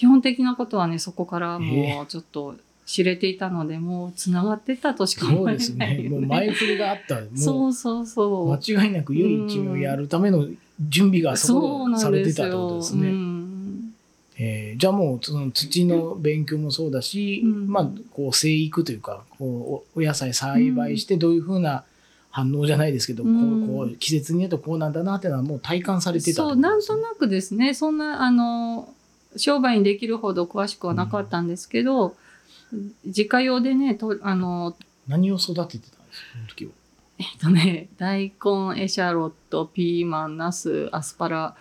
[0.00, 2.54] 基本的なことはねそこからもうちょっと
[2.86, 6.08] 知れていたので、もうつながってたとしーか思えそうですね。
[6.08, 7.16] もう前振りがあった。
[7.16, 8.46] も そうそうそう。
[8.46, 10.48] う間違いなく唯一をやるための
[10.88, 13.10] 準備がそこされてたってことですね。
[13.10, 13.92] ん、
[14.38, 17.68] えーじゃあもうその土の勉強もそうだし、うん。
[17.68, 21.84] まあこう生育というかこうおお野菜栽培してどういうふうな
[22.30, 23.66] 反応じゃないですけど、うん。
[23.66, 27.74] こうこう季節によってこうなんだなっていうのはもう体感されてたそうなんとなくですね。
[27.74, 28.94] そんなあの
[29.36, 32.16] 商売にできるほど詳しくはなかったんですけど、
[33.04, 34.76] 自家用でねとあの
[35.08, 36.72] 何を育ててたんですかその時は。
[37.18, 41.54] えっとね大根エシャロットピーマンナスアスパラ、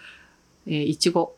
[0.65, 1.35] えー、いちご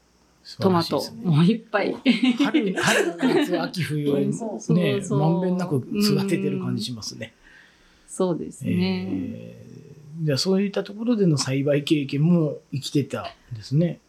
[0.60, 1.96] トマト、ねもういっぱい。
[2.38, 7.34] 春、春、夏、秋、冬、 そうね、まんべんなく育ててる感じしますね。
[8.08, 8.74] そうですね。
[8.74, 9.72] えー
[10.24, 14.00] じゃあそういったところでの栽培経験も生きてたんですね。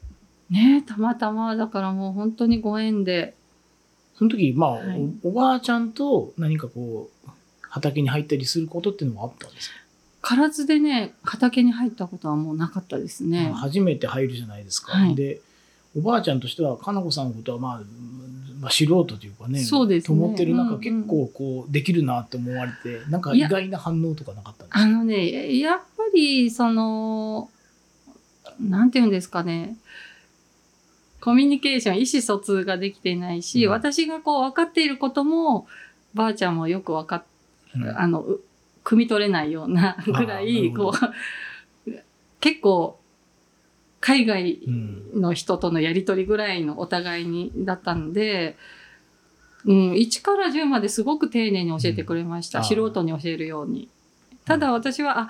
[0.52, 3.34] ねたまたまだからもう本当にご縁で。
[4.14, 5.10] その時、まあ、はい。
[5.24, 7.28] おおばあちゃんと何かこう、
[7.62, 9.70] 畑に入ったりすることっていうのはあったんです
[10.20, 13.50] か、唐津でね畑に入ったことはもうなかったですね。
[13.54, 14.92] 初めて入るじゃないですか。
[14.92, 15.14] はい。
[15.14, 15.40] で、
[15.96, 17.80] おばあちゃんとしては、かなこさんのことは、まあ、
[18.60, 20.06] まあ、素人というかね、そうですね。
[20.06, 24.78] と思ってる中、うんうん結構こう、できるなって思われて、なんか意外な反応とかなかったんですか？
[24.80, 27.50] あのねやっぱりその
[28.60, 29.76] なんていうんですかね
[31.22, 33.70] コミュニケーション意思疎通ができてないし、うん。
[33.70, 35.68] 私がこう分かっていることも
[36.14, 37.24] ばあちゃんもよく分かっ
[37.76, 37.88] うん。
[37.88, 38.40] あのう
[38.85, 40.92] 汲み取れないようなぐらいこ
[41.87, 41.90] う
[42.40, 42.98] 結構
[44.00, 45.20] 海外うん。
[45.20, 48.56] の人とのやり取りぐらいのお互いにだったんで、
[49.64, 53.88] うん、1から10まですごく丁寧に教えてくれました、うん素人に教えるように。
[54.44, 55.28] ただ私はあうん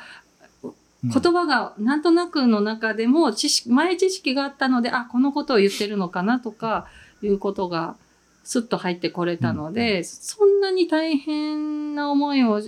[1.04, 6.86] 言葉がなんとなくの中でも知識前知識があったのであこのことを言ってるのかなとか
[7.22, 7.96] いうことが
[8.44, 12.60] スッと入ってこれたので、そんなに大変な思いを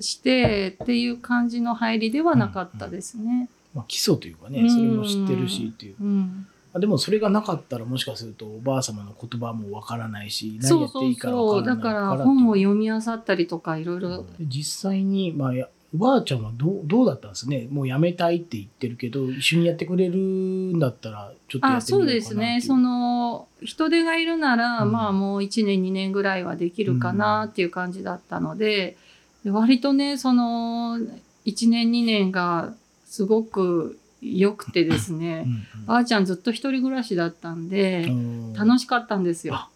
[0.00, 3.48] してっていう感じの入りではなかったですね。
[3.74, 5.96] まあ、基礎というかね、それも知ってるしっていう。
[6.00, 6.46] うん。
[6.74, 11.02] あでもそれがなかったらもしかするとおばあ様の言葉もわからないし、何そうそう。
[11.04, 14.18] やっていいからそうだわからないから本を読み漁ったりとかいろいろ。
[14.38, 17.68] で実際に、まあ、やおばあちゃんはどうどうだったんですね？
[17.70, 22.22] もうやめたいって言ってるけど一緒にやってくれるんだったらちょっとやあってみようかなっていう。
[22.22, 22.60] そうですね。
[22.60, 24.92] その人手がいるなら、うん。
[24.92, 28.96] まあもう1年2年ぐらいはできるかなっていう感じだったので,、
[29.44, 30.98] で割とねその
[31.44, 32.72] 1年2年が
[33.04, 35.46] すごく良くてですね、
[35.84, 38.10] ばあちゃんずっと一人暮らしだったんで、
[38.54, 39.54] 楽ししかったんですよ。
[39.54, 39.68] あ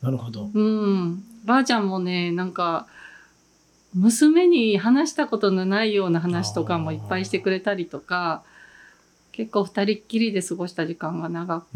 [0.00, 0.50] なるほど。
[0.54, 2.86] うん、ばあちゃんもねなんか
[3.94, 8.42] 娘に話したことのないような話とかもいっぱいしてくれたりとか
[9.32, 11.66] 結構二人っきりで過ごした時間が長く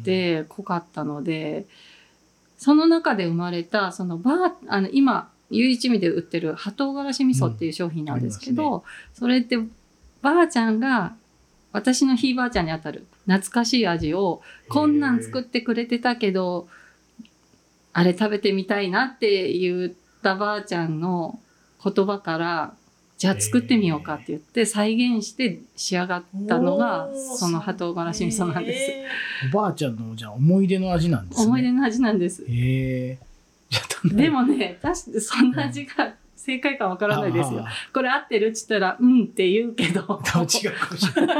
[0.00, 1.66] って濃かったので、
[2.56, 9.58] その中で生まれたそのばああの今唯一味で売ってる葉唐辛子味噌っていう商品なんですけど、うんあそれって
[10.22, 11.14] ばあちゃんが
[11.72, 16.68] 私のひいばあちゃんにあたる懐かしい味をこんなん作ってくれてたけど
[17.92, 21.38] あれ食べてみたいなって言ったばあちゃんの
[21.84, 22.74] 言葉から
[23.18, 28.90] じゃあ作ってみようかって言って再現して仕上がったのがその葉唐辛子味噌なんです。
[28.90, 29.04] へ
[29.52, 31.46] おばあちゃんのじゃあ思い出の味なんですね。
[31.46, 32.44] 思い出の味なんです。
[34.04, 37.68] でもね、確かそんな味が正解かわからないですよあ。
[37.94, 40.00] これ合ってるっつったら、うんって言うけど。
[40.00, 41.36] あ多分違うかもしれない。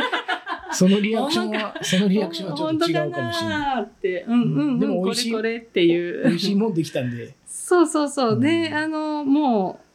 [0.73, 3.75] そのリアクションは、そのリアクションはちょっと違うかもしれない。
[3.75, 6.29] 本当かなーって、うんうんうん、こでも美味しいれこれっていう。
[6.29, 7.35] 美味しいもんできたんで。
[7.47, 8.41] そうそうそう。
[8.41, 9.92] で、うんあの、もう、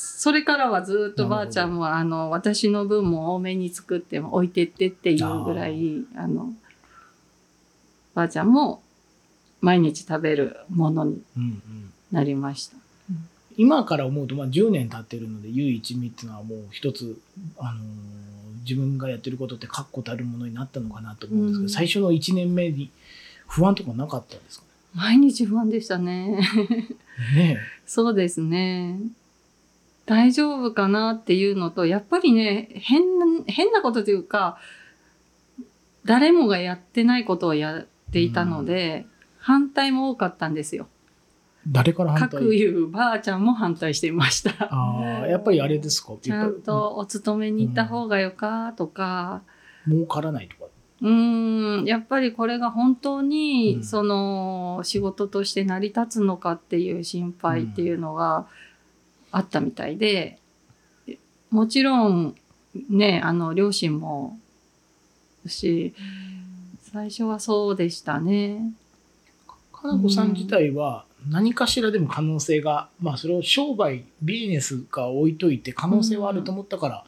[0.00, 6.52] それからはずっとばあちゃんも、あの、私の分も多めに作って置いてってっていうぐらい、あの、
[8.14, 8.80] ばあちゃんも
[9.60, 12.76] 毎日食べるものにうんうんなりました。
[13.56, 17.18] 今から思うと、まあ、10年経ってるので唯一味っていうのはもう一つ、
[17.58, 17.84] あのー
[18.68, 22.90] 自分がやってることって確固たるものになったのかなと思うんですけど、うん最初の1年目に
[23.46, 26.38] 不安とかなかったんですか毎日不安でしたね。
[27.34, 29.00] ね そうですね。
[30.08, 34.58] 大丈夫かなっていうのと、やっぱりね、変な、変なことというか、
[36.04, 39.06] 誰もがやってないことをやっていたので、
[39.38, 40.88] 反対も多かったんですよ。
[41.66, 42.40] え誰から反対？
[42.40, 44.68] 各いうばあちゃんも反対していました。
[44.70, 46.14] ああやっぱりあれですか？
[46.22, 49.42] ちゃんとお勤めに行った方がよかとか、
[49.86, 50.64] 儲からないとか？
[51.02, 53.84] うーん、やっぱりこれが本当に、うん。
[53.84, 58.46] その仕事として成り立つのかっていう心配っていうのが
[59.38, 60.38] あったみたいで、
[61.50, 62.34] もちろん
[62.90, 64.38] ね、あの、両親も、
[65.46, 65.94] し、
[66.92, 68.72] 最初はそうでしたね。
[69.72, 77.04] かなこさん自体は何かしらでも可能性が、まあそれを商売ビジネスか置いといて可能性はあると思ったから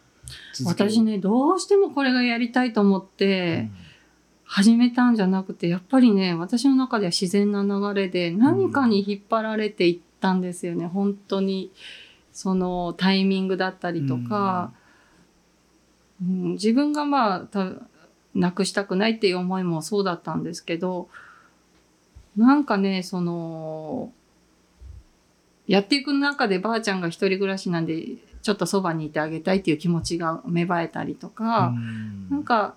[0.55, 3.69] 続ける私ね、どうしてもこれがやりたいと思って、
[4.45, 10.87] 始めたんじゃなくて、やっぱりね、私の中では自然な流れで何かに引っ張られていったんですよね。
[10.87, 11.71] 本当に、
[12.33, 14.81] そのタイミングだったりとか、うん
[16.23, 17.73] 自分がまあ、た
[18.35, 21.09] なくしたくないっていう思いもそうだったんですけど、
[22.37, 24.13] なんかね、その、
[25.67, 28.05] やっていく中でばあちゃんが一人暮らしなんで、
[28.43, 31.73] ちょっとそばにいてあげたいっていう気持ちが芽生えたりとか、
[32.31, 32.75] なんか、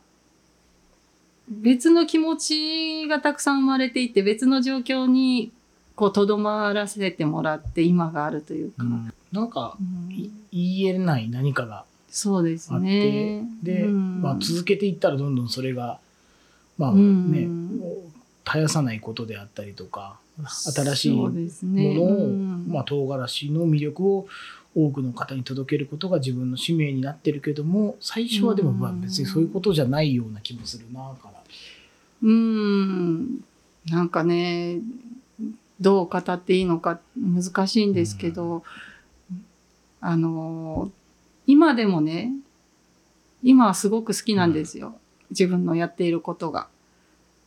[1.49, 5.51] 別の気持ちがたくさん生まれていて、別の状況に、
[5.95, 8.83] こう、とどまらせてもらって、今があるというか。
[8.83, 9.77] うんなんか
[10.51, 13.45] 言えない何かがそうですあって、ね。
[13.63, 15.99] で、うんまあ、続けていったらどんどんそれが
[16.77, 17.47] まあうんね、
[18.45, 21.29] 絶やさないことであったりとか新しいも。
[21.31, 24.27] のを、うんまあ、唐辛子の魅力を
[24.75, 31.43] 多くの方に届けることが自分の使命になってるけども最初はでもまあうん別にそういうことじゃないような気もするなから。
[32.23, 33.43] うん。
[33.89, 34.79] なんかね、
[35.79, 38.63] どう語っていいのか難しいんですけど、
[40.05, 40.91] あの、
[41.47, 42.33] 今でもね、
[43.41, 44.95] 今はすごく好きなんですよ。
[45.29, 46.67] 自分のやっていることが。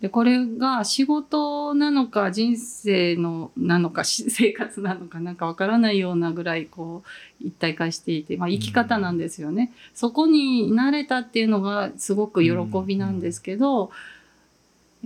[0.00, 7.02] で、これが仕事なのか人生のなのかし 生活なのかなんかわからないようなぐらいこ
[7.42, 9.70] う一体化していて、まあ生き方なんですよね。
[9.92, 12.52] そこに慣れたっていうのがすごく喜
[12.86, 13.90] びなんですけど、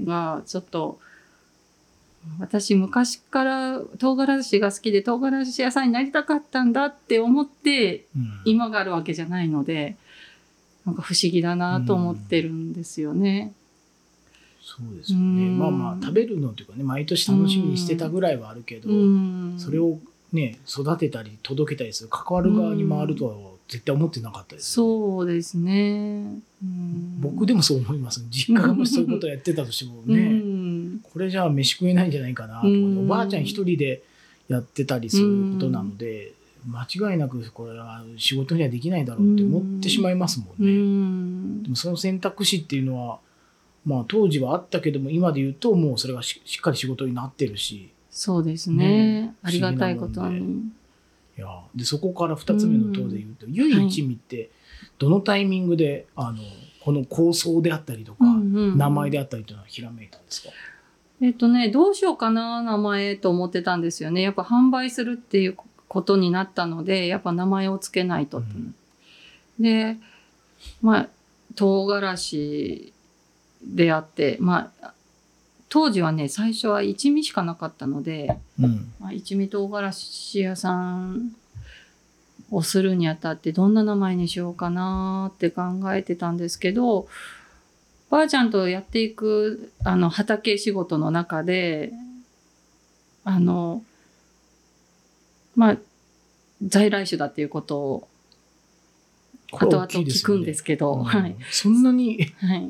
[0.04, 1.00] がちょっと
[2.38, 9.96] 私昔から唐辛子が好きで唐辛子屋さんになりたかったんだって思ってうん今があるわけじゃないので
[10.84, 13.52] なんか不思議だなと思ってるんですよね。
[14.62, 15.24] そうですよね。
[15.24, 19.98] うんまあまあ食べるのというかね毎年楽しみにしてたぐらいはあるけど、うんそれを
[20.32, 23.34] ね育てたり届けたりする関わる側に回るとは
[23.68, 26.40] 絶対思ってなかったです、そうですね。
[26.62, 28.24] うん僕でもそう思います。
[28.30, 30.49] 実家がもしそういうことをやってたとしてもね、うん
[31.02, 34.02] これじゃあ飯食えないんじゃないかなとかおばあちゃん一人で
[34.48, 36.32] やってたりすることなので、
[36.66, 40.72] 間違いなくこれは仕事にはできないだろうって思ってしまいますもんうね。
[40.72, 41.62] ん。
[41.62, 43.18] でもその選択肢っていうのは、
[43.84, 49.22] まあ当時はあったけども、今で言うともうそれがししっかり仕事になってるし、そうですね。
[49.22, 49.34] ね。
[49.42, 50.70] ありがたいことに。
[51.38, 54.50] いやでそこから2つ目の塔で言うと、唯一味って
[54.98, 56.42] どのタイミングで、あの
[56.82, 58.78] この構想であったりとか、うんうん。
[58.78, 60.50] 名前であったりというのはひらめいたんですか、
[61.22, 64.22] えっとね、どうしようかな、名前と思ってたんですよね。
[64.22, 65.56] やっぱ販売するっていう
[65.88, 68.38] ことになったので、やっぱ名前をつけないと。
[68.38, 68.74] うん
[69.60, 69.98] で、
[70.80, 71.08] まあ、
[71.54, 72.92] 唐辛子
[73.62, 74.94] であって、まあ、
[75.68, 81.32] 当時はね、最初は一味しかなかったので、うんまあ、一味唐辛子屋さん
[82.50, 85.62] をするにあたってどんな名前にしようかなって考
[85.94, 87.06] えてたんですけど、
[88.10, 91.92] ばあちゃんとやっていくあの畑仕事の中で、
[93.24, 93.82] あの、
[95.54, 95.76] まあ、
[96.62, 98.08] 在来種だっていうことを
[99.52, 101.04] 後々聞くんですけど、うん。
[101.04, 101.36] はい。
[101.50, 102.68] そんなにはい。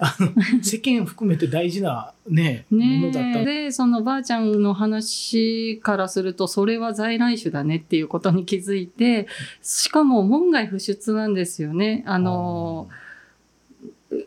[0.00, 3.44] あの世間含めて大事な、ねものだった。
[3.44, 9.26] でそのばあちゃんの話からするとそれは在来種だねっていうことに気づいて
[9.60, 12.04] しかも門外不出なんですよね。
[12.06, 12.88] あの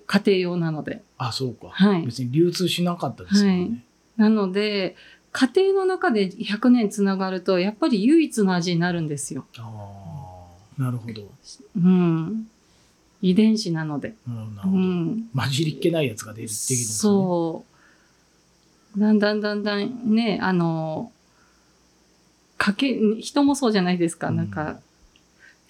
[0.06, 1.02] 家庭用なので。
[1.18, 2.06] ああそうか、はい。
[2.06, 3.82] 別に流通しなかったですよね、はい。
[4.18, 4.96] なので
[5.32, 9.46] 家庭の中で100年つながるとやっぱり唯一の味になるんですよ。
[9.58, 9.62] あ
[10.78, 11.32] あなるほど。
[11.78, 12.48] うん、
[13.22, 14.16] 遺伝子なので。
[14.28, 14.56] うなるほど。
[14.56, 15.30] なるほど、ん。
[15.36, 17.00] 混じりっけないやつが出るできるんですね。
[17.00, 17.66] そ
[18.98, 19.00] う。
[19.00, 21.12] だんだんだんだんね、あの、
[22.58, 24.28] かけ、人もそうじゃないですか。
[24.28, 24.48] うんなん。
[24.50, 24.80] か、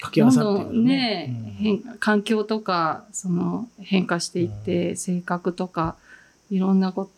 [0.02, 1.54] 掛け合わさっていうかどんどんね、うん。
[1.54, 5.96] 変環境とか、その変化していって、性格とか、
[6.50, 7.10] いろんなこ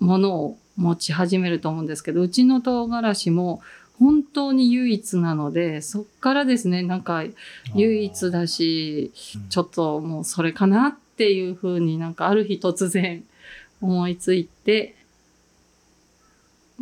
[0.00, 3.60] ものを持ち始めると思うんですけど、うちの唐辛子も
[3.98, 7.24] 本当に唯一なので、そっからですね、なんか
[7.74, 9.12] 唯一だし、
[9.50, 13.24] ちょっともうそれかなっていうふうになんかある日突然
[13.80, 14.94] 思いついて、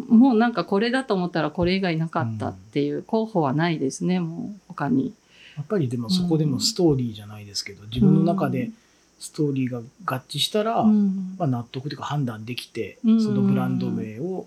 [0.08, 5.14] もうなんかこれだと思ったらこれ以外なかったっていう候補はないですね、もう他に。
[5.56, 8.70] やっぱりでもそこでもストーリーじゃないですけど、自分の中で
[9.18, 11.36] ストーリーが合致したら、うん。
[11.38, 13.22] まあ、納得というか判断できて、うん。
[13.22, 14.46] そのブランド名を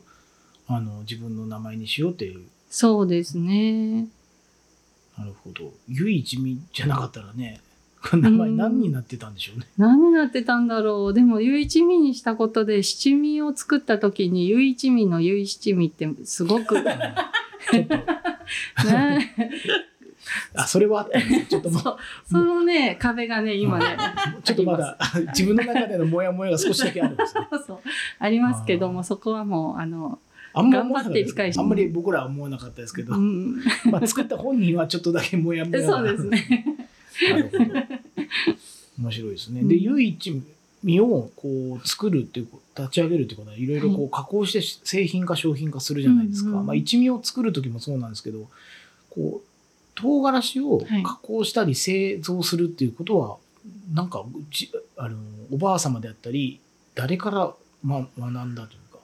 [0.67, 2.45] あの自分の名前にしようっていう。
[2.69, 4.07] そうですね。
[5.17, 5.73] なるほど。
[5.87, 7.61] 唯一味じゃなかったらね
[8.13, 9.67] 名前何になってたんでしょうね。
[9.77, 11.13] 何になってたんだろう。
[11.13, 17.15] でも、唯一味にしたことで、七味を作った時に、唯一味の唯七味ってすごく ね。
[17.71, 17.95] ちょっと
[20.53, 21.07] あ、それは
[21.49, 21.83] ちょっともう。
[22.29, 23.97] そのね壁がね今ね
[24.43, 27.47] ちょっとまだ自分の中でのモヤモヤが少しだけあるんですね。
[27.51, 27.79] そうそう。
[28.19, 30.19] ありますけどあもそこはもうあの、
[30.53, 33.61] あんま頑張って理解してあんまり僕らは思わなかったですけど、うん、
[33.91, 36.77] まあ作った本人はちょっとだけモヤモヤがそうですね。
[37.31, 37.65] なるほど。
[38.99, 39.63] 面白いですね。
[39.63, 39.81] で、うん。
[39.81, 40.41] 唯一
[40.81, 46.51] 身をこう作るっていう立ち上げるっていうことはいろいろこう加工して製品化商品化するじゃないですか。
[46.61, 48.47] まあ一味を作る時もそうなんですけど、
[49.09, 49.48] こう
[50.01, 53.37] 唐辛子をはい加工したり製造するっていうことは、
[53.93, 55.17] なんかうちあの
[55.51, 56.59] おばあ様であったり
[56.95, 58.99] 誰から、ま、学んだというか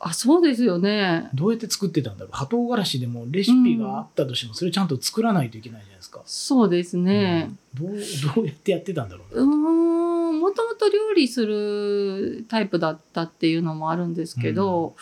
[0.00, 1.28] あそうですよね。
[1.34, 6.22] どうやって作ってたんだろう葉唐辛子でもレシピがあったとしてもそれちゃんと作らないといけないじゃないですか。
[6.24, 7.50] そうですね。
[7.80, 7.96] うんどう
[8.34, 14.94] どうやってやってたんだろうねうーんもともと料理するタイプだったっていうのもあるんですけど、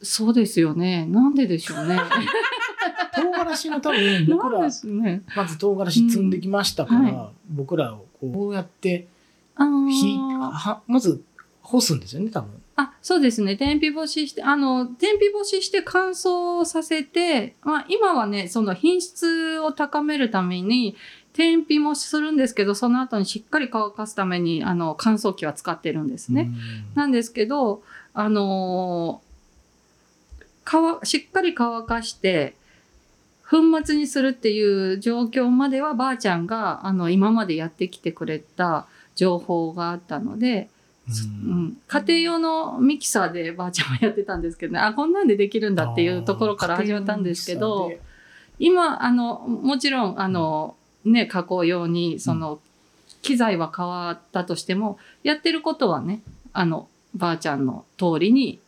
[0.00, 1.06] そうですよね。
[1.06, 1.98] なんででしょうね。
[3.14, 5.22] 唐辛子の多分僕らね。
[5.34, 9.08] まず唐辛子積んできましたから、うんは僕らをこうやって
[9.56, 11.22] あひーはまず
[11.62, 12.50] 干すんですよね多分。
[12.76, 20.94] あそうですね天日干ししてあの天日干しして乾燥させて、まあ、今はねその品質を高めるために
[21.32, 26.50] 天日もするんですけどその後にしっかり乾かすためにあの乾燥機は使ってるんですね。
[26.94, 27.82] なんですけど
[28.14, 29.28] あのー
[30.70, 32.54] 乾しっかり乾かして
[33.48, 40.68] 粉末にするっていう状況まではばあちゃんがあの今までやってきてくれた情報があったので、
[41.08, 41.50] うん。
[41.50, 44.80] うん、家庭用のミキサーでばあちゃんはやってたんですけどね。
[44.80, 47.90] あこんなんでできるんだっていうところから始まったんですけど
[48.58, 50.76] 今あのもちろんあの、
[51.06, 52.60] ね、加工用にその
[53.22, 56.20] 機材は変わったとしてもやってることはね
[56.52, 58.60] あのばあちゃんの通りに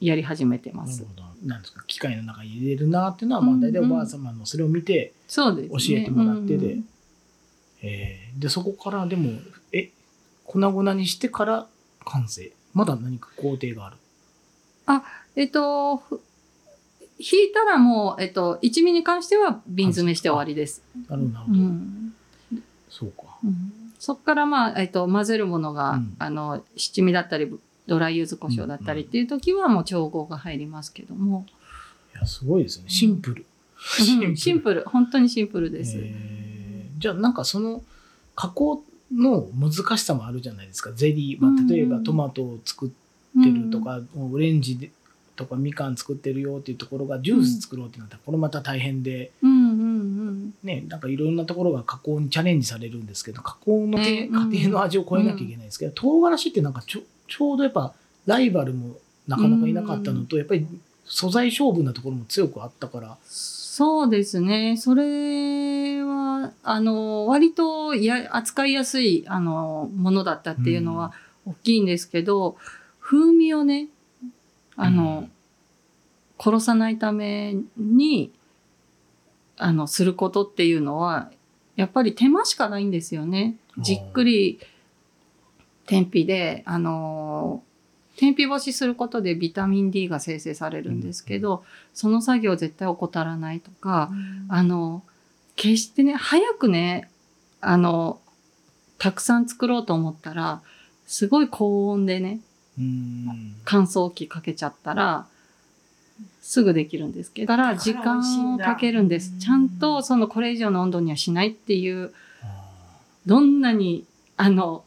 [0.00, 1.02] やり始めてます。
[1.02, 1.14] なる。
[1.16, 5.12] ほどなんですか機械の中に入れるなっていうのは、まあ、うん大体おばあ様のそれを見て。
[5.68, 6.78] 教えてもらってで
[8.38, 9.30] でそこからでも
[9.72, 9.90] え
[10.44, 11.66] 粉々にしてから
[12.04, 12.50] 完成。
[12.72, 13.96] まだ何か工程がある。
[15.36, 16.20] えっと、ふ
[17.18, 20.82] 引いたらもう、えっと、一味に関しては瓶詰めして終わりです。
[21.08, 21.52] なるほど。
[21.52, 22.14] うど、ん。
[22.88, 23.24] そうか。
[23.44, 23.72] うん。
[23.98, 26.16] そこからまあ、えっと、混ぜるものが、うん。
[26.18, 27.50] あの七味だったり
[27.86, 31.46] ドライ柚子胡椒だったりっていう時はもう調合が入りますけども、
[32.14, 32.90] いやすごいですよね。
[32.90, 33.46] シンプル。
[34.24, 34.36] うん。
[34.36, 34.84] シンプル。
[34.86, 35.96] 本当にシンプルです。
[35.98, 37.00] えー。
[37.00, 37.82] じゃあなんかその
[38.34, 38.82] 加工
[39.12, 40.92] の難しさもあるじゃないですか。
[40.92, 42.88] ゼリー、まあ、例えばトマトを作っ
[43.42, 44.90] てるとか、オレンジで
[45.36, 49.74] とかみかん作ってるよっていうところがジュース作ろうってなったらこれまた大変で、うんうんう
[50.30, 50.54] ん。
[50.62, 57.92] ね、なんかいろんなところが加工にチャレンジされるんですけど加工のてうん家庭の味を超えなきゃいけないですけど、唐辛子ってなんかちょちょうどやっぱ
[58.26, 58.96] ライバルも
[59.26, 60.66] なかなかいなかったのと、やっぱり
[61.04, 63.16] 素材勝負なところも強くあったから。
[63.24, 64.76] そうですね。
[64.76, 71.12] それは、あの、割とや扱いやすい、あの、ものだったっていうのは
[71.46, 72.56] 大きいんですけど、
[73.00, 73.88] 風味をね、
[74.76, 75.28] あの、
[76.38, 78.32] 殺さないために、
[79.56, 81.30] あの、することっていうのは、
[81.76, 83.56] やっぱり手間しかないんですよね。
[83.78, 84.60] じっくり
[85.86, 87.62] 天日で、あの、
[88.16, 94.10] 天日干しすることでビタミン D が生成されるんですけど、その作業絶対怠らないとか、
[94.48, 95.02] あの、
[95.56, 97.10] 決してね、早くね、
[97.60, 98.20] あの、
[98.98, 100.62] たくさん作ろうと思ったら、
[101.06, 102.40] すごい高温でね、
[102.78, 103.54] うん。
[103.64, 105.26] 乾燥機かけちゃったら、
[106.40, 109.38] すぐできるんですけど、だから時間をかけるんです。
[109.38, 112.12] ちゃんとそのこれ以上の温度にはしないっていう、
[113.26, 114.04] どんなに、
[114.36, 114.84] あの、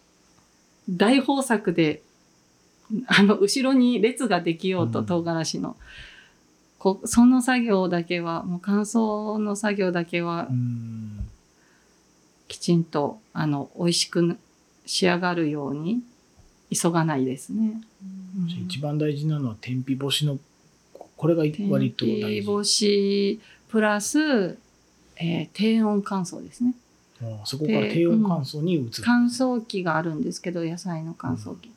[0.90, 2.02] 大豊作で、
[3.08, 5.76] あの、後ろに列ができようと、うん唐辛子の。
[6.80, 11.28] こその作業だけは、もう乾燥の作業だけはう、ん
[12.48, 14.38] きちんと、あの、美味しく
[14.86, 16.02] 仕上がるように、
[16.74, 17.82] 急がないですね。
[18.66, 20.38] 一番大事なのは天日干しの
[20.94, 24.58] ここれが割と大事天日干し、プラス、
[25.18, 26.74] えー低温乾燥ですね。
[27.22, 31.72] うんそこから低温乾燥に移る、乾燥機があるんですけど野菜の乾燥機、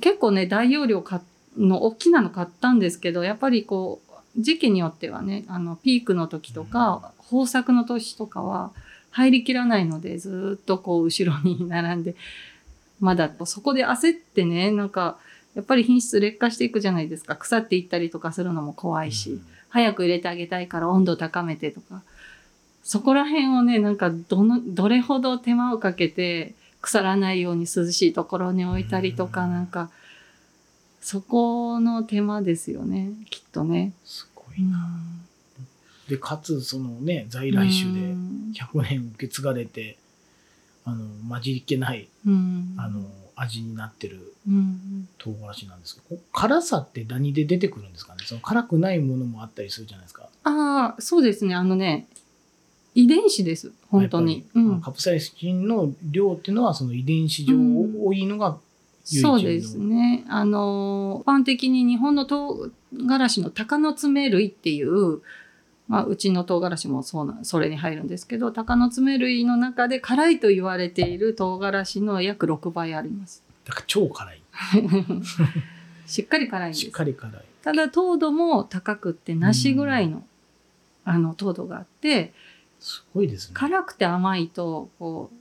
[0.00, 1.22] 結構ね大容量買っ
[1.58, 4.00] の大きなの買ったんですけどやっぱりこ
[4.36, 8.70] う時期によってはねあのピークの時とか、豊作の年とかは
[9.10, 12.14] 入りきらないのでずーっとこう後ろに並んで
[13.00, 15.18] まだそこで焦ってねなんか
[15.54, 17.34] やっぱり品質劣化していくじゃないですか。
[17.34, 22.02] 腐っていったりとかするのも怖いし、早く入れてあげたいから温度高めてとか
[22.88, 29.50] そこら辺をねなんかどのどれほど手間をかけて腐らないように涼しいところに置いたりとかうん。
[29.52, 29.90] なんか
[31.02, 33.92] そこの手間ですよねきっとね。
[34.06, 34.88] すごいな。
[36.08, 38.52] でかつそのね在来種でうん。
[38.56, 39.98] 100年受け継がれて
[40.86, 42.74] あの混じり気ないうん。
[42.78, 43.02] あの
[43.36, 45.06] 味になってるうん。
[45.18, 48.24] 唐辛子なんですけどこ辛さって何で出てくるんですかね？
[48.24, 50.30] その辛くないものもあったりするじゃないですか。
[50.44, 51.54] ああ、そうですね。
[51.54, 52.06] あのね、
[52.98, 53.72] 遺伝子です。
[53.90, 54.44] 本当に。
[54.54, 58.58] うんカプサイシンの量っていうのはその遺伝子上うん多いのが
[59.10, 60.24] 唯一のそうですね。
[60.28, 62.70] あの、一般的に日本の唐
[63.08, 65.20] 辛子の鷹の爪類っていう、
[65.86, 73.42] まあ、うちの唐辛子もそうな、それに入るんですけど、鷹の爪類の中で辛いと言われている唐辛子の約6倍あります。
[73.64, 74.42] だから超辛い
[76.06, 76.92] しっかり辛いんでしっす。
[76.92, 80.24] かり辛いただ糖度も高くって、梨ぐらいの、
[81.04, 82.32] あの糖度があって、
[82.80, 83.54] すごいですね。
[83.54, 85.36] 辛くて甘いとこう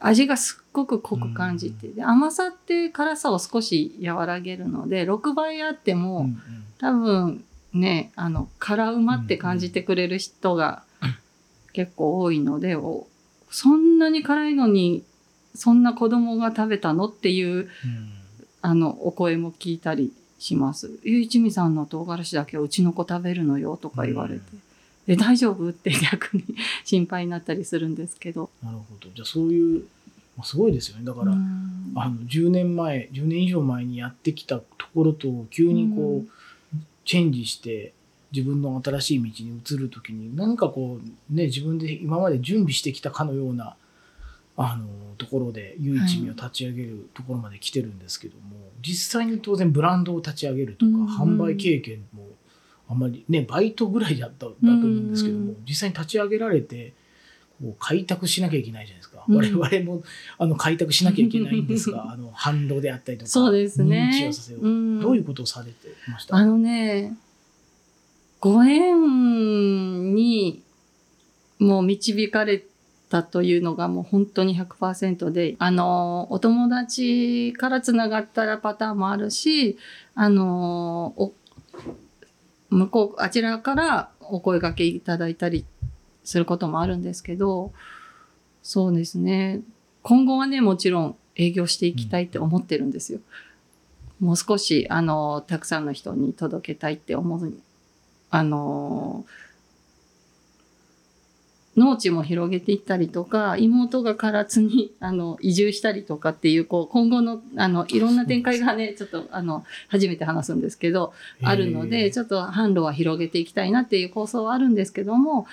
[0.00, 6.38] 味がすっごく濃く感じて、で甘さって辛さを少し和らげるので6倍あっても、うんうん。
[6.78, 10.82] 多分ねあの辛うまって感じてくれる人が
[11.72, 13.06] 結構多いので、お
[13.50, 15.04] そんなに辛いのに
[15.54, 17.68] そんな子供が食べたのっていううん。
[18.66, 20.98] あのお声も聞いたりします。
[21.02, 24.42] ゆういちみさんの唐辛子だけはうちの子食べるのよとか言われて。
[25.06, 25.68] で大丈夫？
[25.68, 26.44] って逆に
[26.84, 28.50] 心配になったりするんですけど。
[28.62, 29.08] なるほど。
[29.14, 29.84] じゃあそういう
[30.36, 31.04] まあすごいですよね。
[31.04, 31.92] だから、うん。
[31.94, 36.28] あの10年前10年以上前にやってきたところと急にこう、うん。
[37.04, 37.92] チェンジして
[38.32, 43.76] 自分の新しい道に移る時に何かこうね自分で今まで準備してきたかのような
[44.56, 44.86] あの
[45.18, 51.06] ところで唯一味を立ち上げるところまで来てるんですけども、実際に当然ブランドを立ち上げるとか、うん。
[51.06, 52.28] 販売経験も
[52.94, 56.92] あまりねバイトぐらいだっただと思うんですけども、うん実際に立ち上げられて
[57.60, 59.36] こう開拓しなきゃいけないじゃないですか、うん。
[59.36, 60.02] 我々も
[60.38, 64.10] あの開拓しなきゃいけないんですが あの販路であったりとかそうですね。
[64.12, 65.00] 認知をさせよう、ん。
[65.00, 66.36] どういうことをされてました？
[66.36, 67.16] あのね、
[68.40, 70.62] ご縁に
[71.58, 72.64] もう導かれ
[73.08, 79.78] たというのがもう本当に100%で、あの、お友達からつながったらパターンもあるし、
[80.14, 81.32] あの、お
[82.74, 85.64] 向こう、あちらからお声掛けいただいたり
[86.24, 87.72] することもあるんですけど、
[88.62, 89.60] そうですね。
[90.02, 93.20] 今後はね、もちろん営業していきたいって思ってるんですよ。
[94.20, 97.52] もう少し、あの、たくさんの人に届けたいって思う、
[98.30, 99.24] あの、
[101.76, 111.12] 農地も広げていったりとか、妹が唐津に、あの、移住したりとかっていう、こう、今後の、あの、いろんな展開がね、ちょっと、あの、初めて話すんですけど、
[111.42, 115.46] あるので、ちょょっと販路は広げていきたいなっていう構想はあるんですけども、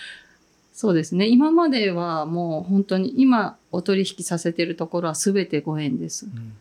[0.74, 1.28] そうですね。
[1.28, 6.26] 今まではもう本当に、今お取引させてるところは全てご縁です。
[6.26, 6.54] うんうん、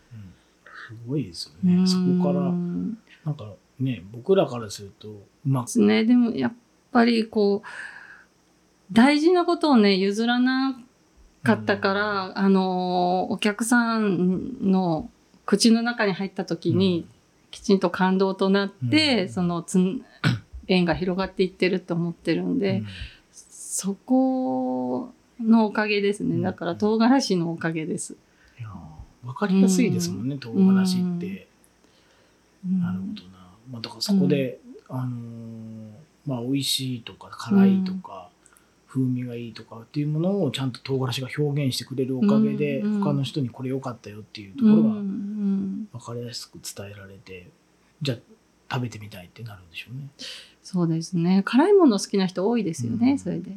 [0.65, 3.47] すごいですよねそこからうんなんか
[3.79, 5.15] ね僕らからするとう
[5.47, 6.05] まくね。
[6.05, 6.53] でもやっ
[6.93, 7.69] ぱりこう、
[8.93, 10.78] 大事なことをね、譲らな
[11.43, 15.11] かったから、あのー、お客さんの
[15.47, 17.07] 口の中に入った時に、
[17.51, 19.28] きちんと感動となって、うん。
[19.28, 20.05] そのつん、
[20.66, 22.86] 縁が広がっていってると思ってるんで、うん。
[23.32, 26.36] そこのおかげですね。
[26.36, 26.43] うん。
[26.43, 28.16] だから唐辛子のおかげです。
[28.59, 28.68] いや
[29.24, 31.49] 分かりやすいですもんね、唐辛子って、
[32.66, 32.80] うん。
[32.80, 35.91] なるほどな、まあ、だからそこで、あのー
[36.26, 38.30] まあ美味しいとか辛いとか、
[38.93, 47.49] 風味がいいとかっていうものをちゃんと唐辛子が表現してくれるおかげで、うんうん他の人にこれ良かったよっていうとうんころがうん分かりやすく伝えられて、
[48.03, 48.18] じゃあ
[48.74, 50.09] 食べてみたいってなるんでしょうね。
[50.62, 51.43] そうですね。
[51.45, 53.53] 辛いもの好きな人多いですよね、うんそれで。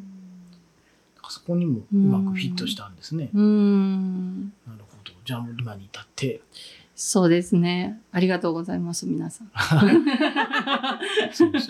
[1.30, 3.30] そこにもうまくフィットしたんですね。
[3.34, 3.40] な
[4.76, 5.12] るほど。
[5.26, 6.42] じゃあ今に至って、
[6.96, 8.00] そうですね。
[8.12, 9.50] ありがとうございます、皆さん。
[11.34, 11.66] そうでね。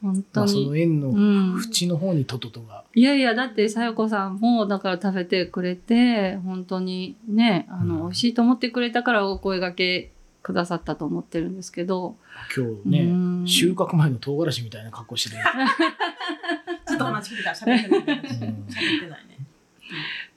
[0.00, 0.76] 本ま当にあその。
[0.76, 1.62] 縁のうん。
[1.62, 2.82] 縁の方にトトトが。
[2.94, 10.12] いやいや、だって、さよこさんも、だから食べてくれて、本当にね、あの、うん美味しいと思ってくれたからお声掛け
[10.42, 12.16] くださったと思ってるんですけど。
[12.56, 15.42] 今日ね、うん収穫前の唐辛子みたいな格好してる。
[16.88, 18.22] ちょっと話聞いたら喋ってないね。
[18.40, 19.38] うん喋ってないね。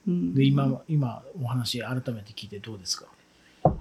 [0.07, 3.05] うんで今今お話改めて聞いてどうですか？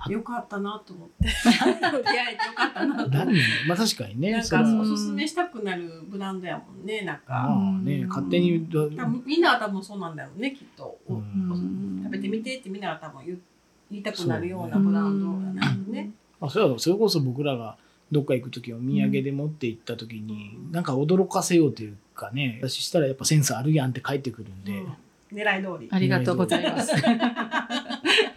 [0.09, 1.25] よかったなと思って。
[1.25, 3.39] 出会えてよかったなと思って。
[3.69, 7.03] まあ確かにねなんかおすすめしたくなるブランドやもんね。
[7.03, 7.47] なんまか。
[7.49, 10.99] あねうん勝手に言うと多分みんなは多分そうなんだよね、きっと。
[11.09, 13.39] うんうん食べてみてってみんなが多分言う
[13.91, 15.27] 言いたくなるようなブランド
[15.61, 16.11] やなね。
[16.41, 17.77] あそれはそれこそ僕らが
[18.11, 24.93] どっか行く時お土産で持って行った時に、なんか驚かせようというかね私したらやっぱセンスあるやんって帰ってくるんで、うん
[25.33, 25.89] 狙い通り。
[25.91, 26.93] ありがとうございます。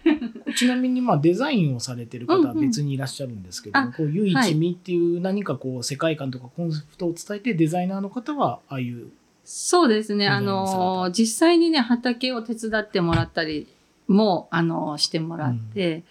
[0.54, 9.10] ちなみにまあデザインをされてる方は別にいらっしゃるんですけど、うんうんこう唯一味っていう何かこう世界観とかコンセプトを伝えてデザイナーの方はああいう
[9.44, 10.28] そうですね。
[10.28, 13.66] あの実際にね、畑を手伝ってもらったり
[14.06, 16.04] も、あの、してもらって、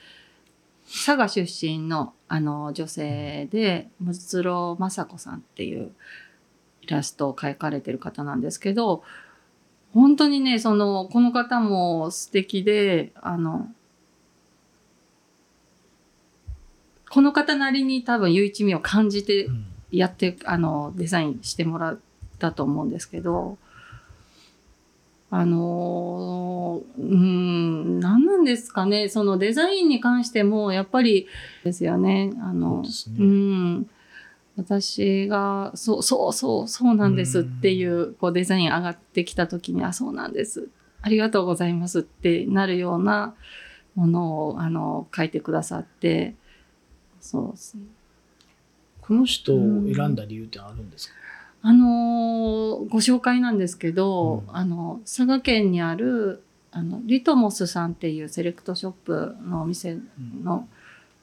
[0.86, 5.92] 佐賀出身の、あの、女性で、むつろまさこさんっていう
[6.82, 9.04] イラストを描かれてる方なんですけど、
[9.94, 13.70] 本当にね、その、この方も素敵で、あの、
[17.10, 22.00] この方なりに多分、唯一味を感じてうんやって、あの、デザインしてもらっ
[22.38, 23.58] たと思うんですけど、
[25.32, 29.10] あのー、うーん、何なんですかね。
[29.10, 31.28] そのデザインに関しても、やっぱり
[31.64, 32.32] ですよね。
[32.42, 33.90] あの、ですねうん。
[34.58, 40.68] 私が、そう、そう、そう、そうなんですっていう、こうデザイン上がってきた時に、あ、そうなんです。
[41.02, 43.36] ありがとうございますってなるような
[43.96, 46.36] ものを、あの、書いてくださって、
[47.30, 47.82] そうですね。
[49.02, 49.60] この人を
[49.94, 51.14] 選んだ理由ってあるんですか、
[51.62, 54.56] あのーご紹介なんですけど、うん。
[54.56, 60.44] あの、佐賀県にある、あの、リトモスさんっていうセレクトショップのお店うん。
[60.44, 60.68] の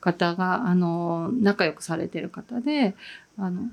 [0.00, 2.94] 方が、あの、仲良くされてる方で、
[3.36, 3.68] あの、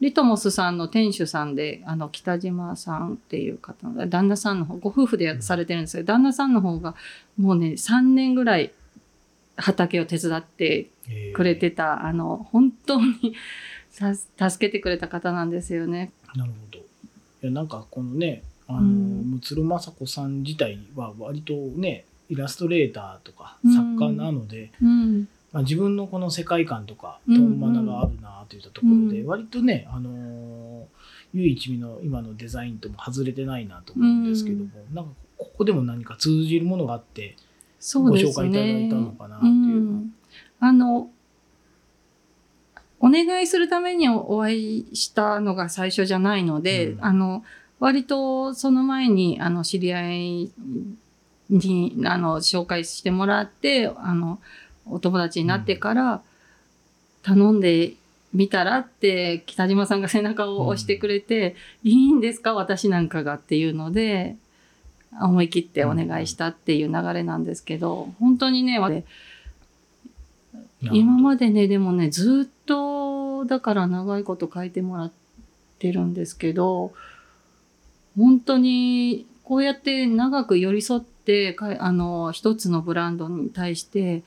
[0.00, 6.94] リトモスさんの店主さんで、あの、北島さんっていう方の、旦那さんの方、ご夫婦でされてるんですけど、旦那さんの方が、
[7.38, 8.72] もうね、3年ぐらい
[9.56, 13.34] 畑を手伝ってえーくれてた、あの、本当に
[13.90, 16.12] さ助けてくれた方なんですよね。
[16.34, 16.78] なるほど。
[16.78, 16.82] い
[17.42, 25.28] やなんかこのね、あの、うんむつろまさこさん自体は割とね、イラストレーターとかうん作家なので、うん。
[25.52, 30.86] まあ、自分のこの世界観とか、うんトンマナがあるなといったところで、うん割とね、あのー
[31.34, 37.36] 唯一味の今のデザインとも外れてないなと思うんですけども、なんかここでも何か通じるものがあって。
[37.94, 40.14] ご紹介いただいたのかなっていううん。
[40.58, 41.10] あの、
[42.98, 47.04] お願いするためにお会いしたのが最初じゃないので、うん。
[47.04, 47.44] あの、
[47.78, 50.50] 割とその前に、あの、知り合い
[51.50, 54.40] に、あの、紹介してもらって、あの、
[54.86, 56.22] お友達になってから、
[57.22, 57.94] 頼んで
[58.32, 64.36] みたらって、北島さんが背中を押してくれて、いいんですか私なんかがっていうので、
[65.20, 68.78] 思い切ってお願いしたっていう流れなんですけど、本当にね、
[70.82, 75.12] 今までね、でもね、ずっと、だから長いこと書いてもらっ
[75.78, 76.92] てるんですけど、
[78.16, 84.22] 本当に、こうやって長く寄り添って、かあの、一つのブランドに対して、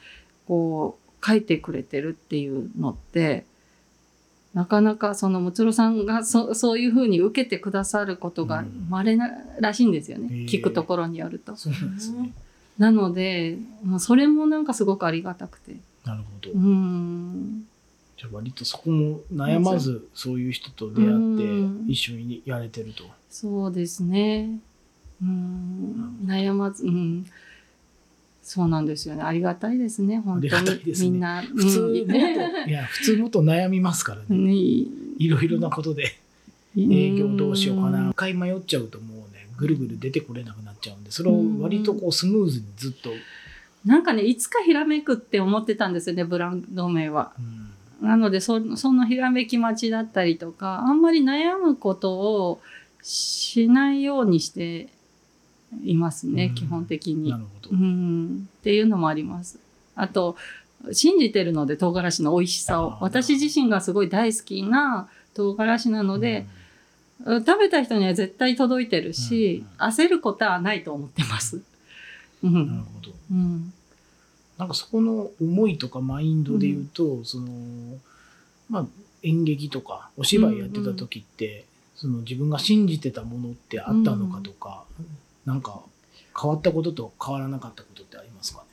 [0.48, 3.46] こう、書いてくれてるっていうのって、
[4.54, 9.30] なかなかそのむつろさんがそそういうふうに受けてくださることがうん稀な
[9.60, 10.28] らしいんですよね。
[10.32, 11.56] へえ聞くところによると。
[11.56, 12.34] そうなんですね。
[12.78, 15.76] なので、もうそれもなんかすごくありがたくて。
[16.06, 16.58] なるほどう。
[16.58, 17.66] ん。
[18.18, 23.04] じゃあ割とそこも悩まずそういう人と出会ってうん一緒にやれてると。
[23.30, 24.60] そうですね。
[25.22, 26.20] うん。
[26.26, 27.26] 悩まず、うん。
[28.50, 29.22] そうなんですよね。
[29.22, 30.66] ありがたいですね、本当に。
[30.66, 31.44] ねみんな。
[31.44, 34.26] 普通もっと、うんいや、普通もっと悩みますからね。
[34.30, 36.18] ねいろいろなことで
[36.76, 38.10] 営業どうしようかな。
[38.10, 43.12] 一回迷っちゃうともうね、ぐるぐる出てこれなくなっちゃうんで、それを割とこうスムーズにずっと。
[43.86, 47.34] なんかね、いつかひらめくって思ってたんですよね、ブランド名は。
[47.38, 47.70] うん
[48.02, 52.62] なのでそ、そのひらめき待ちだったりとか、あんまり悩むことを
[53.02, 54.88] しないようにして
[55.84, 57.38] いますね、うん基本的にな。
[57.38, 57.76] るほどう。
[57.76, 59.60] ん、っていうのもあります。
[59.96, 60.36] あと、
[60.92, 66.48] 信じてるので、唐辛子の美味しさを私自身がすごい大好きな唐辛子なので、
[67.26, 71.58] 食べた人には絶対届いてるし、焦ることはないと思ってます。
[71.58, 71.62] う
[72.44, 72.84] うん、なるん。
[72.84, 73.12] ほど。
[73.32, 73.74] うん。
[74.58, 77.98] なんかそこの思いとかマインドで言うと、その、
[78.70, 78.86] まあ
[79.24, 81.66] 演劇とかお芝居やってた時って、
[81.96, 84.86] その自分が信じてたものってあったのかとか、
[85.50, 85.82] なんか
[86.40, 88.66] 変わったことと変わらなかったことってありますかね？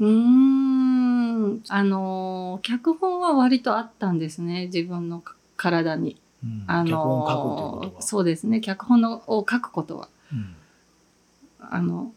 [0.00, 1.62] うーん。
[1.68, 5.22] あのー、脚本は割とあったんですね、自分の
[5.58, 6.16] 体に。
[6.42, 8.00] うんあ脚本を書くの。
[8.00, 10.08] そうですね、脚本のを書くことは。
[10.32, 10.54] うん
[11.60, 12.12] あの、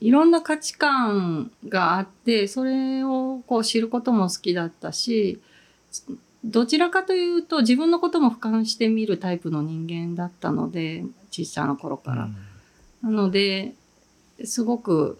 [0.00, 5.40] いろんな価値観があって、それをこう知ることも好きだったし、
[6.42, 12.28] どちらかというと自分のことも俯瞰してみるタイプの人間だったので、小さな頃から。
[13.02, 13.74] なので、
[14.44, 15.18] すごく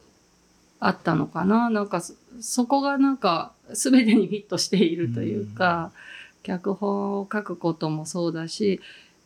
[0.79, 1.71] あったのかな。
[1.71, 5.93] なんかそ、そこがなんか全てにフィットしているというか、
[6.43, 8.81] 脚本を書くこともそうだし、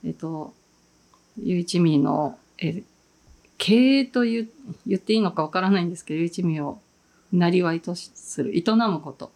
[0.04, 0.52] えっと、
[1.40, 2.82] ゆういちみの、え、
[3.58, 4.48] 経営という
[4.86, 6.80] 言っていいのかわからないんですけど、ゆういちみを
[7.32, 9.30] なりわいとする、営むことっ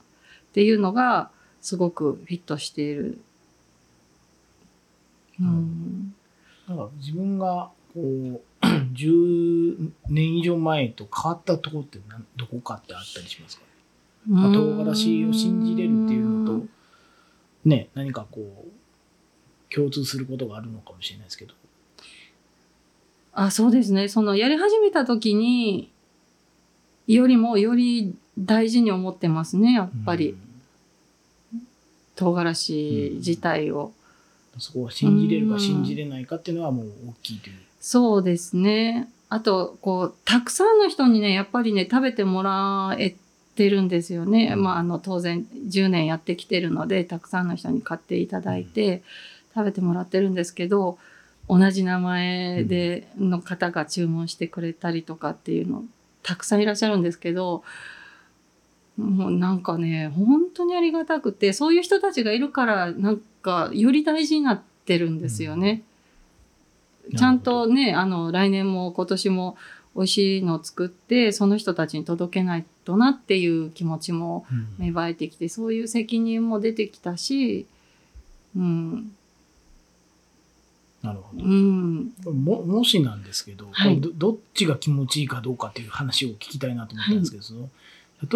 [0.52, 3.20] ていうのがすごくフィットしている。
[5.40, 6.14] うん。
[6.68, 8.40] なんか自分がこう
[8.94, 11.98] 10年以上前と変わったところって
[12.36, 13.62] どこかってあったりしますか、
[14.28, 16.66] まあ、唐辛子を信じれるっていうのと
[17.64, 21.54] ね何かこう共通することがあるのかもしれないですけど
[23.38, 24.08] あ、そうですね。
[24.08, 25.92] そのやり始めた時に、
[27.06, 30.36] よりもより大事に思ってますね、やっぱり。
[32.16, 33.92] 唐辛子自体を。
[34.54, 37.56] うん、そこは信じれるか信じれないかっていうのはもう大きいという。
[37.80, 39.08] そうですね。
[39.28, 43.14] あと、こう、たくさんの人にね、やっぱりね、食べてもらえ
[43.54, 44.56] てるんですよね。
[44.56, 49.02] まあ、あの、当然、10年やってきてるので、たくさんの人に買っていただいて、
[49.54, 50.98] 食べてもらってるんですけど、
[51.48, 55.82] 同じ名前での方が注文してくれたりとかっていうの
[56.22, 57.64] たくさんいらっしゃるんですけど
[58.98, 65.82] もうなんかね本当にありがたくてそういう人たちがいるからなんかより大事になってるんですよね。
[67.10, 69.56] うん、ちゃんとねあの来年も今年も
[69.96, 74.46] 美味しいのを作ってその人たちに届けないとなっていう気持ちも
[74.78, 77.66] 芽生えてきて、うん、そういう責任も出てきたし、
[78.56, 79.12] うん、
[81.02, 81.44] なるほど。
[81.44, 87.68] うん、ももしなんですけど、はい、ど、どっちが気持ちいいかどうかっていう話を聞きたいなと思ったんですけど、は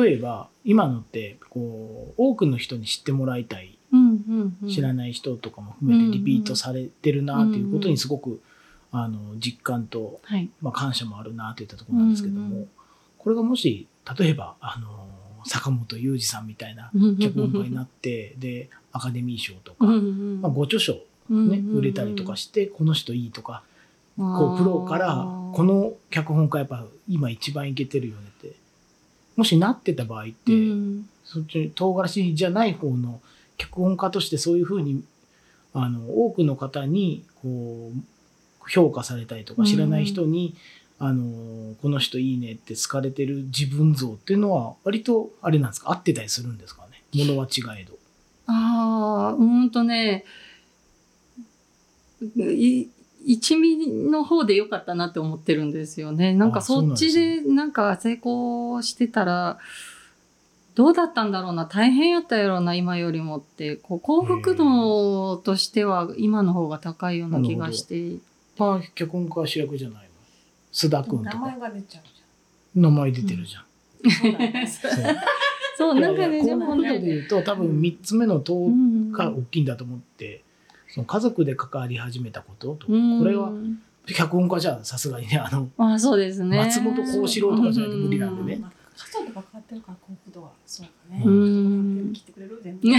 [0.07, 8.41] い、例えば今のってこう多くの人に知ってもらいたい、うんうんうん、知らない人とかも含めてリピートされてるなっていうことにすごく、
[8.93, 12.69] あの実感と、はい、まあ、感謝もあるなといったところなんですけども、うんうん、
[13.19, 13.87] これがもし
[14.19, 15.09] 例えばあの
[15.47, 16.91] 坂本雄二さんみたいな
[17.21, 20.95] 脚本家になってでアカデミー賞とか、うんうん、まあ、ご著書
[21.31, 23.63] ね、売れたりとかして、この人いいとか、
[24.17, 28.53] こう、プロから、この脚本家やっぱ今一番いけてるよねって、
[29.37, 30.53] もしなってた場合って、
[31.25, 33.21] そっち唐辛子じゃない方の
[33.57, 35.03] 脚本家としてそういうふうに、
[35.73, 37.99] あの、多くの方に、こう、
[38.69, 40.55] 評価されたりとか、知らない人に、
[40.99, 45.91] あの、この人いいねって好かれてる自分像っていうのは、割と、あれなんですか？
[45.91, 47.25] 合ってたりするんですかね？
[47.25, 47.99] ものは違えど。
[48.47, 50.25] ああ、うんとね、
[53.25, 56.35] 一味の方で良かったなって思ってるんですよね。
[56.35, 59.59] なんかそっちでなんか成功してたら、
[60.75, 68.19] どうだったんだろうな、大変やったやろうな、今よりもって、こう幸福度としては今の方が高いような気がして。
[68.59, 70.09] まあ、脚本家は主役じゃないの。
[70.73, 71.35] 須田君とか。
[71.35, 72.83] 名前が出ちゃうじゃん。
[72.83, 73.65] 名前出てるじゃん。
[74.05, 74.93] うん、そう
[75.77, 78.69] そう、なんかね、幸福度で言うと多分3つ目の塔
[79.13, 80.43] が大きいんだと思って、
[80.89, 82.93] その家族で関わり始めたことと、こ
[83.25, 83.53] れは
[84.07, 88.63] 脚本家じゃさすがにねあのあそうですね松本幸四郎とかじゃないと無理なんでね。
[88.97, 90.51] 家族関わってるから幸福度は。
[90.67, 91.23] そうだね。
[91.25, 92.13] うん。
[92.13, 92.89] 切ってくれる全部。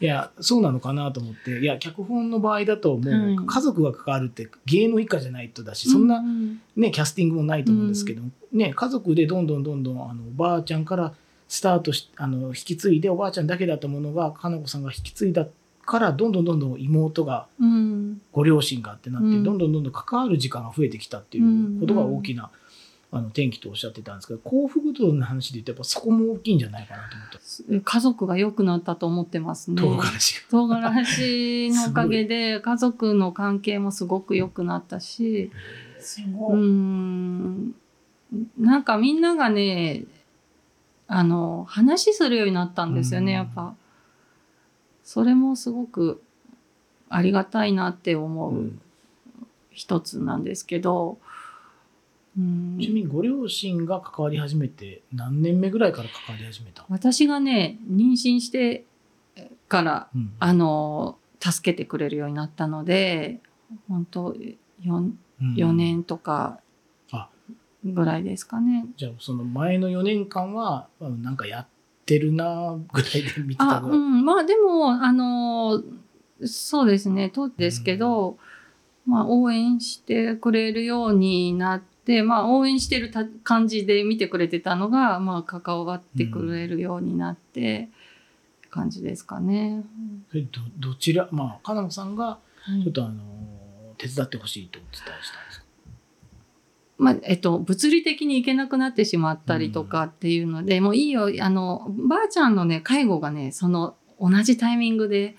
[0.00, 1.60] いやそうなのかなと思って。
[1.60, 3.46] いや脚本の場合だともう。
[3.46, 6.22] 家族が関わるって芸能一家じゃないとだしそんな
[6.76, 11.14] ねキャスティングもないと思うんですけどね家族でどんどんどんどんあのおばあちゃんから
[11.48, 15.46] スタートしあの引き継いでおばあちゃんだけだったものがかなこさんが引き継いだ
[15.84, 17.48] からどんどんどんどん妹が、
[18.32, 22.50] ご両親がってなって、どんどんどんどん関わる時間が増えてきたっていうことが大きな、
[23.14, 29.80] あの転機とおっしゃってたんですけど幸福度の話で言うとやっぱそこも大きいんじゃないかなと思った家族が良くなったと思ってますね。
[29.80, 35.50] 唐辛子唐辛子のおかげで 家族の関係もすごく良くなったし
[36.54, 37.74] うん。
[38.58, 40.04] なんかみんながね
[41.06, 43.74] あの話するようになったんですよねやっぱ。
[45.04, 46.22] それもすごく
[47.10, 48.72] ありがたいなって思う
[49.70, 51.16] 一つなんですけど、うん、
[52.34, 56.86] ちなみにご両親が関わり始めて何年目ぐらいから関わり始めた？
[56.88, 58.84] 私がね妊娠して
[59.68, 63.40] から、うん、あの助けてくれるようになったので
[63.88, 64.36] 本当
[64.82, 66.60] 4, 4年とか
[67.84, 68.86] ぐらいですかね。
[68.96, 71.66] じゃあその前の4年間はなんかやっ
[72.02, 73.98] ってるなぐらいで見てたぐらい。
[73.98, 75.82] うん、まあでも、あの、
[76.44, 78.36] そうですね、とですけど、
[79.06, 81.91] うん、まあ応援してくれるようになって、
[82.22, 83.12] まあ応援してる
[83.44, 87.88] 感じで見てくれてたのが、まあ関わってくれるようになって、
[88.72, 89.84] 感じですかね。
[90.34, 92.38] うん、どどちら、まあ、かなこさんが、
[92.82, 93.22] ちょっとあの、
[93.98, 95.62] 手伝ってほしいとお伝えしたんです
[96.98, 105.36] まあ、えっと、物理的に行けなくなってしまったりとかっていうので、うん、もういいよ、あの、ばあちゃんのね、介護がね、その、同じタイミングで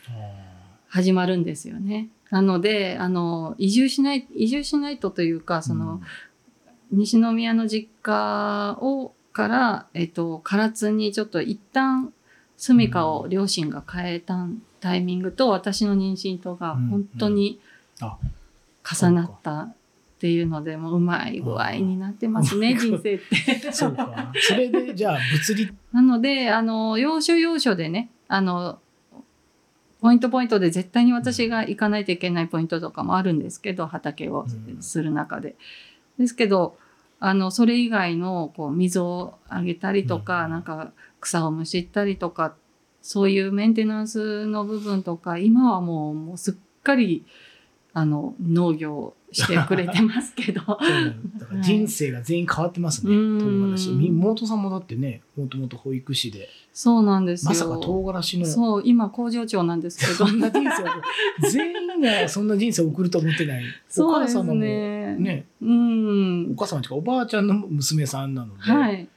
[0.87, 2.09] 始まるんですよね。
[2.29, 6.01] なので、あの、移住しない、移住しないとというか、その、うん、
[6.93, 12.13] 西宮の実家を、から、えっと、唐津にちょっと一旦、
[12.55, 14.47] 住みかを両親が変えた
[14.79, 17.59] タイミングと、私の妊娠とが本当に
[17.99, 18.17] あ
[18.83, 19.75] 重なったっ
[20.19, 23.71] ていうのでもううまい具合になってますねうん人生って。
[23.73, 24.31] そうか。
[24.35, 28.79] それで、じゃあ、物理、 なのであの要所要所でねあの
[29.99, 35.55] ポイントポイントで絶対に私が行かないといけないポイントとかもあるんですけど畑をうんする中で。
[36.17, 36.77] ですけど
[37.25, 40.51] あのそれ以外のこう水をあげたりとか、うん。
[40.51, 42.53] なんか草をむしったりとか
[43.01, 46.53] そういうメンテナンスの部分とか今はもうもうすっ
[46.83, 47.25] かり
[47.93, 50.61] あの農業してくれてますけど
[51.61, 53.13] 人生が全員変わってますね。
[53.13, 53.91] うん唐辛子。
[53.97, 57.49] み妹さんもだってね、もともと保育士で、そうなんですよ。
[57.49, 63.63] まさか唐辛子の、そう今工場長なんですけどそんな人生を、全員がそんな人生を送ると思ってない。
[63.63, 65.15] おそうです母様も、ね。
[65.17, 66.55] ね、うんお。
[66.55, 69.07] 母様というかおばあちゃんの娘さんなので、はい。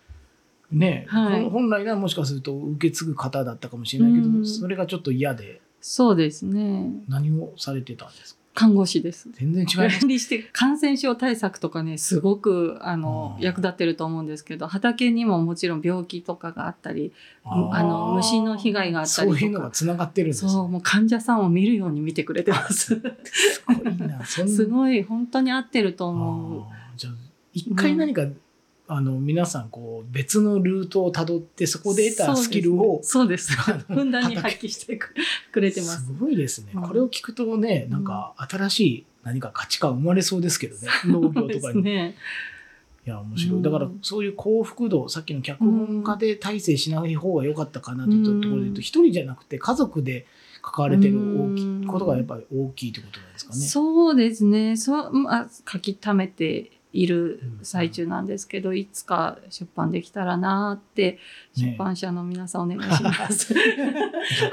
[0.73, 6.91] ね、はい本来ならもしかすると受け継ぐ方だったかもしれないけど、うんそれがちょっと嫌で、そうですね。
[7.09, 8.41] 何をされてたんですか？
[8.57, 9.29] 看護師です。
[9.33, 10.01] 全然違います。
[10.01, 13.45] 管理して感染症対策とかねすごくあのうん。
[13.45, 17.13] 役立ってると思うんですけど畑にももちろん病気とかがあったり
[17.45, 20.51] あの虫の被害があったそういうのりとかがつながってるんですね。
[20.51, 22.97] そうもう患者さんを見るように見てくれてます。
[23.25, 24.25] すごいな。
[24.25, 24.53] そんな。
[24.57, 26.61] すごい本当に合ってるとあ思う。
[26.63, 26.65] ー
[26.97, 27.13] じゃあ
[27.53, 28.23] 一回何か、
[28.89, 33.51] あの皆さんこう別のルートをたどってそこで得たスキルをそうです。
[33.51, 35.13] ねふんだんに発揮してく
[35.51, 36.07] くれてます。
[36.07, 40.89] すごいですね、うんこれを聞くとねなんか新しい何か価値観生まれそうですけどね。
[41.05, 42.15] 農業とかに、すね
[43.07, 43.63] いや面白い、うん。
[43.63, 50.27] だからそういう幸福度さっきの脚本家で大成しない方が良かったかなといったところで言うと一、人じゃなくて家族で
[50.63, 51.85] 関われてる大きうん。
[51.85, 53.61] いことがやっぱり大きいってことなんですかね。
[53.61, 54.77] そうですね。
[54.77, 61.19] そう、まあ、書き溜めている最中なんですけど、いつか出版できたらなって
[61.57, 63.55] ね出版社の皆さんお願いします。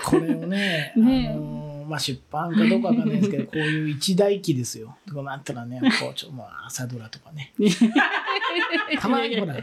[0.04, 4.98] これをね、 ねあのまあ、出版かどうかわかんないですけど、 こういう一大期ですよ。
[5.08, 7.54] とかなったらね、こうちょまあ、朝ドラとかね。
[9.00, 9.56] たまにほら、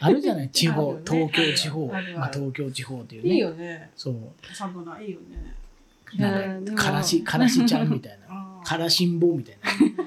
[0.00, 3.34] あるじゃない、地方、ね東京地方、あるあるまあ、東京地方っていうね。
[3.34, 3.90] いいよね。
[3.96, 4.14] そう。
[4.54, 5.54] サブナいいよね。
[7.02, 8.51] し、からしちゃんみたいな。
[8.64, 9.56] からしんぼみたい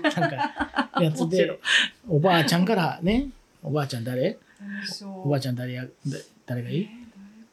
[0.03, 0.11] な。
[0.21, 1.59] なんか、やつで、
[2.07, 3.29] おばあちゃんからね、
[3.63, 4.37] おばあちゃん誰？
[5.23, 5.89] おばあちちゃん誰や、だ
[6.45, 6.89] 誰がいい？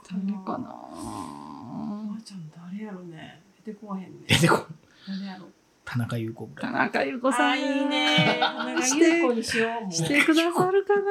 [0.09, 0.75] 誰かな？
[0.75, 3.41] おばあちゃん誰やろね。
[3.65, 4.09] 出てこわへんね。
[4.27, 4.61] 出てこい。
[5.09, 5.47] 誰やろ。
[5.85, 6.73] 田中優子ぐら田い。
[6.73, 7.51] 中優子さん。
[7.51, 8.39] あ、いいね。
[8.41, 9.93] なんかして優子にしよう。
[9.93, 11.03] してくださるかな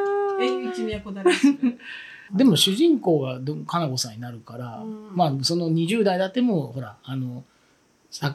[2.38, 7.51] でも主人公がどかなこさんになるから、うんまあその20代だってもほらあのさ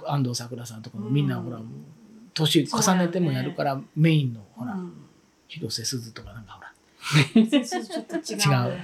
[0.07, 1.61] 安藤サクラさんとかもみんなうんほら、
[2.35, 4.93] 年重ねてもやるから、メインのほら、うん。
[5.49, 6.73] 広瀬すずとかなんかほら。
[7.35, 7.45] 違
[8.75, 8.79] う。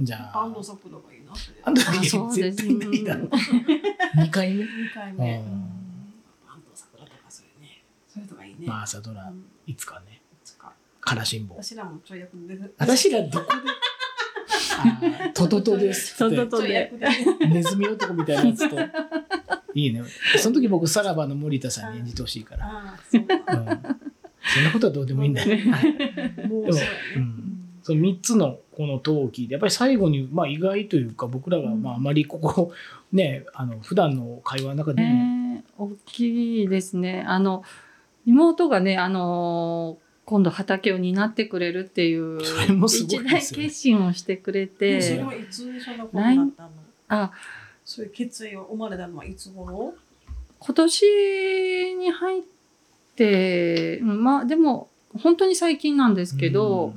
[0.00, 1.32] じゃあ安藤サクラがいいな。
[1.64, 3.28] 安藤あそうです絶対ないだろう。
[4.20, 4.64] 2回目？
[4.64, 5.34] 二回目。
[5.36, 5.42] 安
[6.68, 7.82] 藤サクラとかそういうね。
[8.06, 8.66] そういうとかいいね。
[8.66, 9.44] まあ朝ドラうん。
[9.66, 10.20] いつかね。
[10.32, 10.72] いつか。
[11.00, 11.54] からしんぼ。
[11.56, 12.58] 私らもちょい役で。
[12.76, 15.30] 私らどこで？
[15.32, 16.92] トトトですトトトで。
[16.92, 17.16] ね。
[17.48, 18.76] ネズミ男みたいなやつと
[19.76, 20.02] いいね。
[20.38, 23.22] その時僕さらばの森田さんに演じてほしいから、ああ、そう。
[23.22, 25.44] ん、そんなことはどうでもいいんだ。
[25.44, 25.48] よ、
[26.48, 26.80] もうそ
[27.16, 27.52] うん。
[27.82, 32.72] その3つのこの陶器でやっぱり最後に、まあ、意外というか僕らがまああまりここ
[33.12, 37.24] ねあの普段の会話の中でも、ね大きいですね。
[37.26, 37.62] あの
[38.24, 46.70] 妹がね、あの今度畑を担ってくれるっていうそれもすご一大決心をしてくれそて、れはいつそんなことになったの？
[47.08, 47.30] あ
[47.86, 49.94] そういう決意を生まれたのはいつ頃？
[50.58, 52.42] 今年に入っ
[53.14, 54.88] て、うんまあでも
[55.22, 56.92] 本当に最近なんですけど、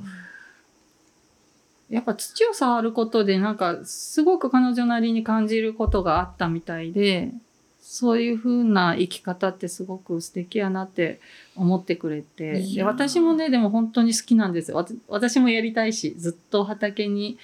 [1.88, 7.32] やっぱ土を触ることでなんかすごく彼女なりに感じることがあったみたいで
[7.80, 11.20] そういう風な生き方ってすごく素敵やなって
[11.56, 14.72] 思ってくれてで私もねでも本当に好きなんです
[15.08, 17.38] 私もやりたいしずっと畑に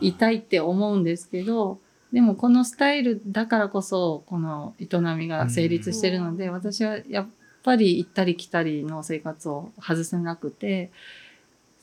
[0.00, 1.78] いたいって思うんですけど
[2.16, 4.86] でもこのスタイルだからこそこの営
[5.18, 6.52] みが成立してるので、うん。
[6.54, 7.26] 私はやっ
[7.62, 10.90] ぱり行ったり来たりの生活を外せなくて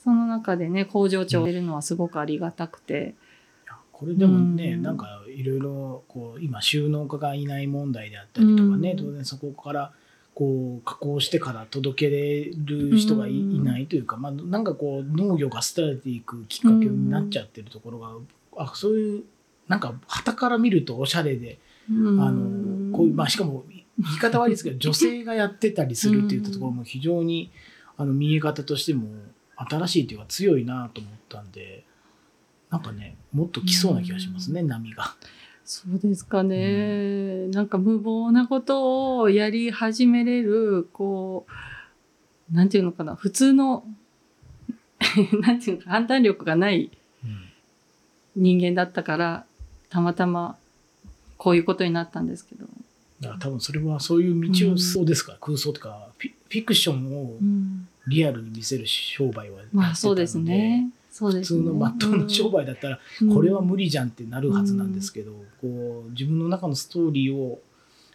[0.02, 3.14] その中でね工場長を得るのはすごくありがたくて、
[3.92, 4.82] これでもね、うん。
[4.82, 9.06] なんかいろいろこう今収納家がいない問題であったりとかね、うん。
[9.06, 9.92] 当然そこから
[10.34, 18.10] こう加工してから届けれる人がい,、うんないというか、まあ、なんかこう農業が廃れていくきっかけになっちゃってるところが、
[18.56, 19.24] あそういう
[19.68, 21.58] なんか旗から見るとおしゃれで、
[21.90, 22.20] うん。
[22.20, 23.84] あのこういうまあしかも言
[24.16, 27.50] い方悪いですけど女性がやってたりするっていったところも非常に
[27.96, 29.08] あの見え方としても
[29.56, 31.84] 新しいというか強いなと思ったんで
[32.70, 35.16] なんかねもっと来そうな気がしますね、波が。
[35.64, 41.46] そうですかね、なんか無謀なことをやり始めれる、こ
[42.52, 43.84] う、なんていうのかな、普通の、
[45.40, 46.90] なんていうのか、判断力がない
[47.24, 47.42] うん。
[48.36, 49.46] 人間だったから、
[49.88, 50.56] たまたま
[51.36, 52.66] こういうことになったんですけど。
[53.20, 55.32] だから多分それはそういう道をそうですか。
[55.32, 60.90] ら、空想とかフィクションをうん、リアルに見せる商売はまあそうですね。
[61.10, 61.64] そう普通ですね。
[61.66, 63.34] のまっとうな商売だったら、うん。
[63.34, 67.60] これは無理じゃんってなるはずなんですけど、こう自分の中のストーリーを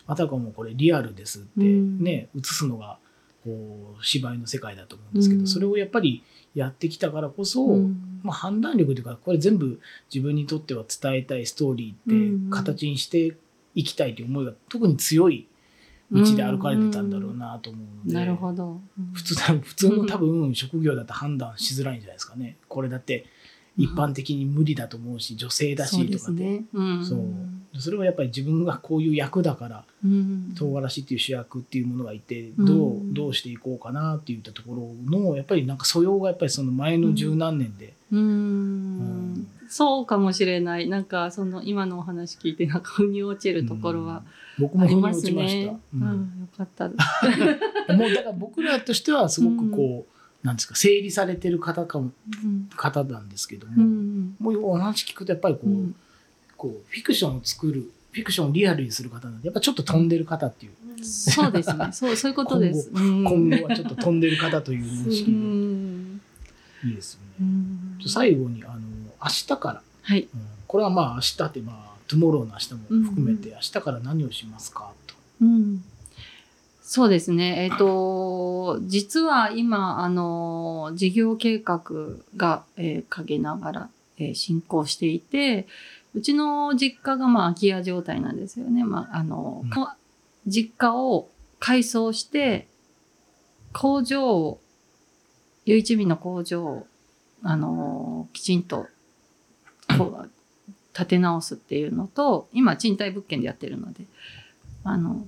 [0.05, 2.97] あたかもこれリアルですってね、映すのが
[3.45, 5.47] こう芝居の世界だと思うんですけど、うん。
[5.47, 6.23] それをやっぱり
[6.55, 9.79] やってきたからこそ、うんまあ、判断力というかこれ全部
[10.13, 13.35] 自分にとっては伝えたいストーリーって形にして
[13.75, 15.47] いきたいという思いが特に強い
[16.11, 18.81] 道で歩かれてたんだろうなと思うので、なるほど。
[18.97, 22.57] うん普通普通の多分職業だと判断しづらいんじゃないですかね。
[22.67, 23.25] これだって
[23.77, 26.17] 一般的に無理だと思うし、女性だしとかって。
[26.17, 26.63] すね。
[26.73, 27.05] うん。
[27.05, 27.19] そう
[27.77, 30.55] それはやっぱり自分がこういう役だからうん。
[30.57, 34.73] 唐辛子っていう主役っていうものがいてうんどうどうしていこうかなっていったとこ
[35.07, 38.97] ろのやっぱりなんか素養がやっぱりその前の十何年で、うん
[39.33, 40.89] んそうかもしれない。
[40.89, 44.23] なんか、その今のお話聞いて、なんか、腑に落ちるところは
[44.57, 45.71] 僕も腑にあります落ちました。
[45.71, 45.79] ね。
[45.93, 46.89] ううんん、よかった。
[47.93, 52.11] もうだから僕らとしてはすごくこう、なんですか整理されてる方かも
[52.43, 54.35] うん方なんですけども、うん。
[54.39, 55.93] もうお話聞くとやっぱりこう、
[56.67, 61.89] うんこうフィクションを作るフィクションをリアルにする方なんでやっぱちょっと飛んでる方っていう、そうですね。
[61.93, 62.89] そう、そういうことです。
[62.93, 66.21] うん今後はちょっと飛んでる方という認識うでん
[66.85, 67.49] いいですようね。
[67.49, 68.79] ん最後にあの
[69.23, 70.21] 明日から、はい。
[70.21, 70.27] うん
[70.67, 72.79] これはまあ明日ってまあトゥモローの明日も
[73.09, 75.15] 含めて、明日から何をしますかと。
[75.41, 75.83] うん
[76.81, 77.69] そうですね。
[77.71, 81.83] えっ、と、実は今、あの、事業計画
[82.35, 85.67] が、えー陰ながら、えー進行していて、
[86.13, 88.83] うちの実家がまあ空き家状態なんですよね。
[88.83, 89.95] まあ、あの、うんか
[90.47, 91.29] 実家を
[91.59, 92.67] 改装して、
[93.73, 94.59] 工場を、
[95.65, 96.87] 唯一民の工場を、
[97.43, 98.87] あの、きちんと、
[99.97, 100.29] こう、
[100.93, 104.05] 建て直すっていうのと、今賃貸物件でやってるので、
[104.83, 105.27] あの、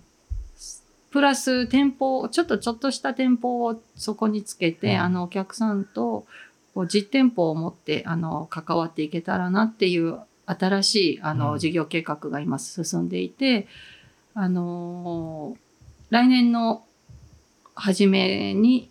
[1.11, 6.25] プラス店舗、ちょっとちょっとした店舗をそこにつけて、うんあの、お客さんと
[6.73, 10.19] こう実店舗を持って、あの、関わっていけたらなっていう
[10.59, 13.67] 新しい、あの、うん事業計画が今進んでいて、
[14.33, 15.59] あのー
[16.09, 16.83] 来年の
[17.73, 18.89] 初めに、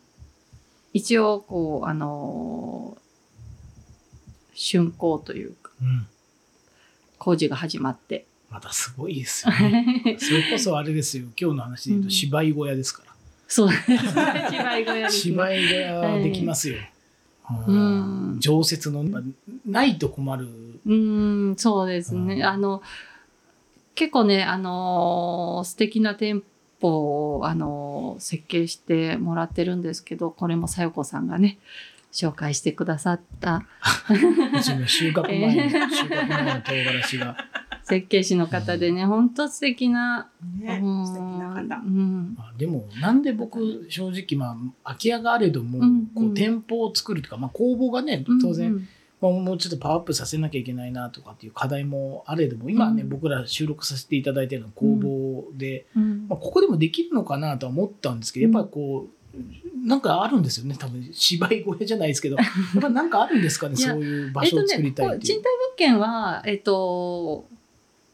[0.94, 3.00] 一応、こう、あのー
[4.54, 6.06] 竣工というか、うん
[7.18, 8.24] 工事が始まって。
[8.48, 10.16] またすごいですよね。
[10.18, 13.14] それこそあれですよ今日の話で言うとうん芝居小屋ですから。
[13.46, 13.98] そうですね。
[14.50, 16.78] 芝居小屋ね芝居小屋できますよ。
[17.66, 19.04] ううんん常設の
[19.66, 20.48] ないと困る。
[20.86, 22.36] うーん、そうですね。
[22.36, 22.42] うん。
[22.44, 22.82] あの、
[23.94, 26.42] 結構ね、あのー素敵な店
[26.80, 31.58] 舗を、あのー設計してもらってるんですけど、これもさよこさんがね、
[32.12, 33.64] 紹介してくださった。
[34.56, 37.36] うちの収穫前に、え ー収穫前の唐辛子が。
[37.84, 39.30] 設計士の方でね、ほん。
[39.30, 40.28] と素敵な、
[40.60, 41.06] ねうん。
[41.06, 41.82] 素敵な方。
[41.84, 42.34] うん。
[42.38, 48.86] まあでもなんで僕正直まあ空き家があれども、うんこう店舗を作るとか、まあ、工房がね当然、
[49.20, 53.08] もうちょっとパワーアップさせなきゃいけないなとかっていう課題もあれども今はね、うん。
[53.08, 56.26] 僕ら収録させていただいてるのは工房で、うん。
[56.28, 62.36] まあ、ここでもできるのかなとは思ったんですけどやっぱりこうなんかあるんですよね多分芝居小屋じゃないですけど。
[62.36, 62.42] や
[62.78, 65.34] っぱなんかあるんですかねそういう場所を作りたいこうっていう。
[65.34, 67.46] 賃貸物件は、えっと、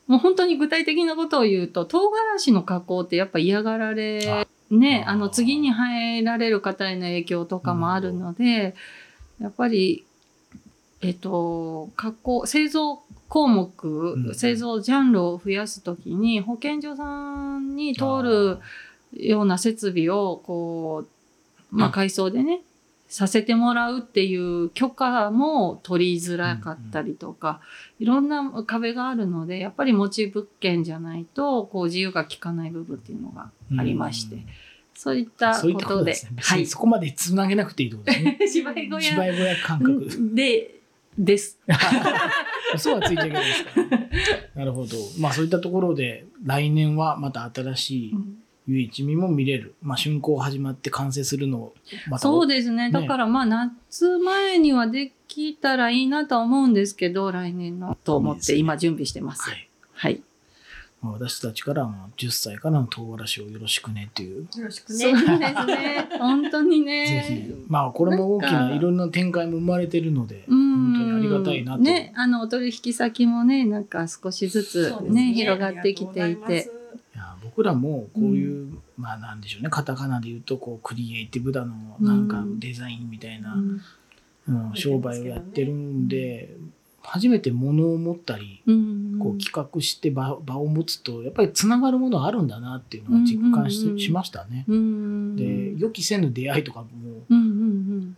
[0.07, 8.75] もう本当に具体的なことを言うと、唐辛子の加工ってやっぱ嫌がられ、ね、あの次に入られる方への影響とかもあるので、
[9.41, 10.05] やっぱり、
[11.07, 18.59] えっと、加工、製造項目、うん製造ジャンルを増やすときに、保健所さんに通る
[19.13, 21.05] ような設備を、こ
[21.73, 22.61] う、まあ、改装でね、
[23.09, 27.61] させてもらうっていう許可も取りづらかったりとか、
[28.01, 34.47] いろんな壁があるので、やっぱり持ち物件じゃないと、こう自由が利かない部分っていうのがありまして、うん
[34.97, 36.33] そういったそういったこで、こととですね。
[36.37, 36.61] 別はい。
[36.61, 38.39] にそこまでつなげなくていいとですね。
[38.51, 40.35] 芝居小屋芝居小屋感覚。
[40.35, 40.76] で、
[41.19, 41.59] です。
[42.77, 43.71] そうはついちゃいけないですか
[44.55, 44.65] ら。
[44.65, 44.97] なるほど。
[45.19, 48.15] まあそういったところで来年はまた新しい
[48.67, 49.75] 唯一味も見れる。
[49.83, 51.75] まあ竣工始まって完成するのを
[52.09, 52.89] またそうですね。
[52.89, 59.43] ねだからまあ夏前にはできたらいいなとは思うんですけど、来年のと思って今準備してます。
[59.43, 59.69] はい。
[59.95, 60.23] はい。
[61.07, 65.13] まあ、私たちからはまあ10歳からの唐辛子をよろしくねっていう、よろしくそう。
[65.13, 65.39] ね。
[65.39, 66.09] ですね。
[66.19, 67.25] 本当にね。
[67.29, 67.65] ぜひ。
[67.69, 70.77] まあこれも大きないろんな展開も生まれてるのでうん。
[70.77, 75.33] 本当にありがたいなと、ね、あのお取引先もね、なんか少しずつそうですね。
[75.35, 76.71] 広がってきていて。
[77.15, 79.71] いや僕らもこういう、まあなんでしょうね。
[79.71, 83.69] カタカナで言うとこうクリエイティブだのなんかデザインみたいな、うん。
[83.69, 83.81] うん
[84.75, 86.51] 商売をやってるんで
[87.07, 89.19] 初めて物を持ったりうん。
[89.19, 94.67] こう企画して場場を持つとやっぱりつながるものあるんだなっていうのは実感し,、しましたね。
[94.69, 96.89] うんで予期せぬ出会いとかも、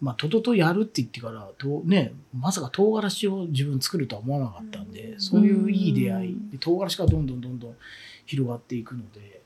[0.00, 5.20] まあ、とととやるって言ってからと、ね、まさか唐辛子を自分作るとは思わなかったんで、うん。
[5.20, 6.32] そういういい出会い。
[6.32, 6.50] うん。
[6.50, 7.76] で唐辛子がどんどんどんどん
[8.26, 9.42] 広がっていくので、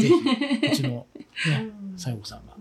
[0.00, 1.06] ぜひうちの、
[1.48, 2.54] ね、西郷さんが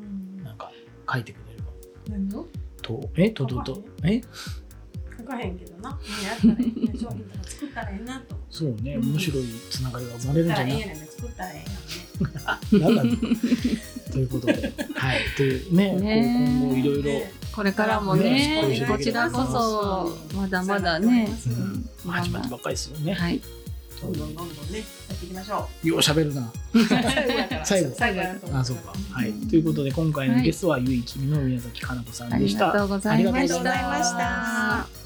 [0.44, 0.72] なんか
[1.12, 1.72] 書いてくれれば。
[2.10, 2.48] 何を？
[2.82, 3.30] とえ？
[3.30, 3.84] ととと。
[4.04, 4.22] え？
[4.22, 4.28] 書
[5.32, 5.90] かへんけどな。
[5.90, 7.00] やったらいいね。
[7.00, 8.36] 商品とか作ったらええなと。
[8.50, 10.82] そうね面白いつながりが生まれるんじゃない？
[10.82, 13.02] 作ったらええやねん作ったらええやんね。
[13.02, 21.28] なんだということで、はい、というね、ね今後いろいろ、ねこれからもねねこちらこそまだまだね、
[22.08, 23.14] 始まってばっかりですよね。
[23.14, 23.42] はい
[24.02, 24.84] どんどんどんどんね、や
[25.16, 26.42] っていきましょよう喋るな。
[26.42, 27.66] う。
[27.66, 27.92] 最後。
[27.96, 28.22] 最後
[28.58, 28.94] あ、そうか。
[29.12, 29.32] はい。
[29.48, 32.72] ということで、今回のゲストは、ゆいきみの宮崎かな子さんありでした。
[32.72, 34.12] がとうございましありがとうございたまし
[34.98, 35.01] た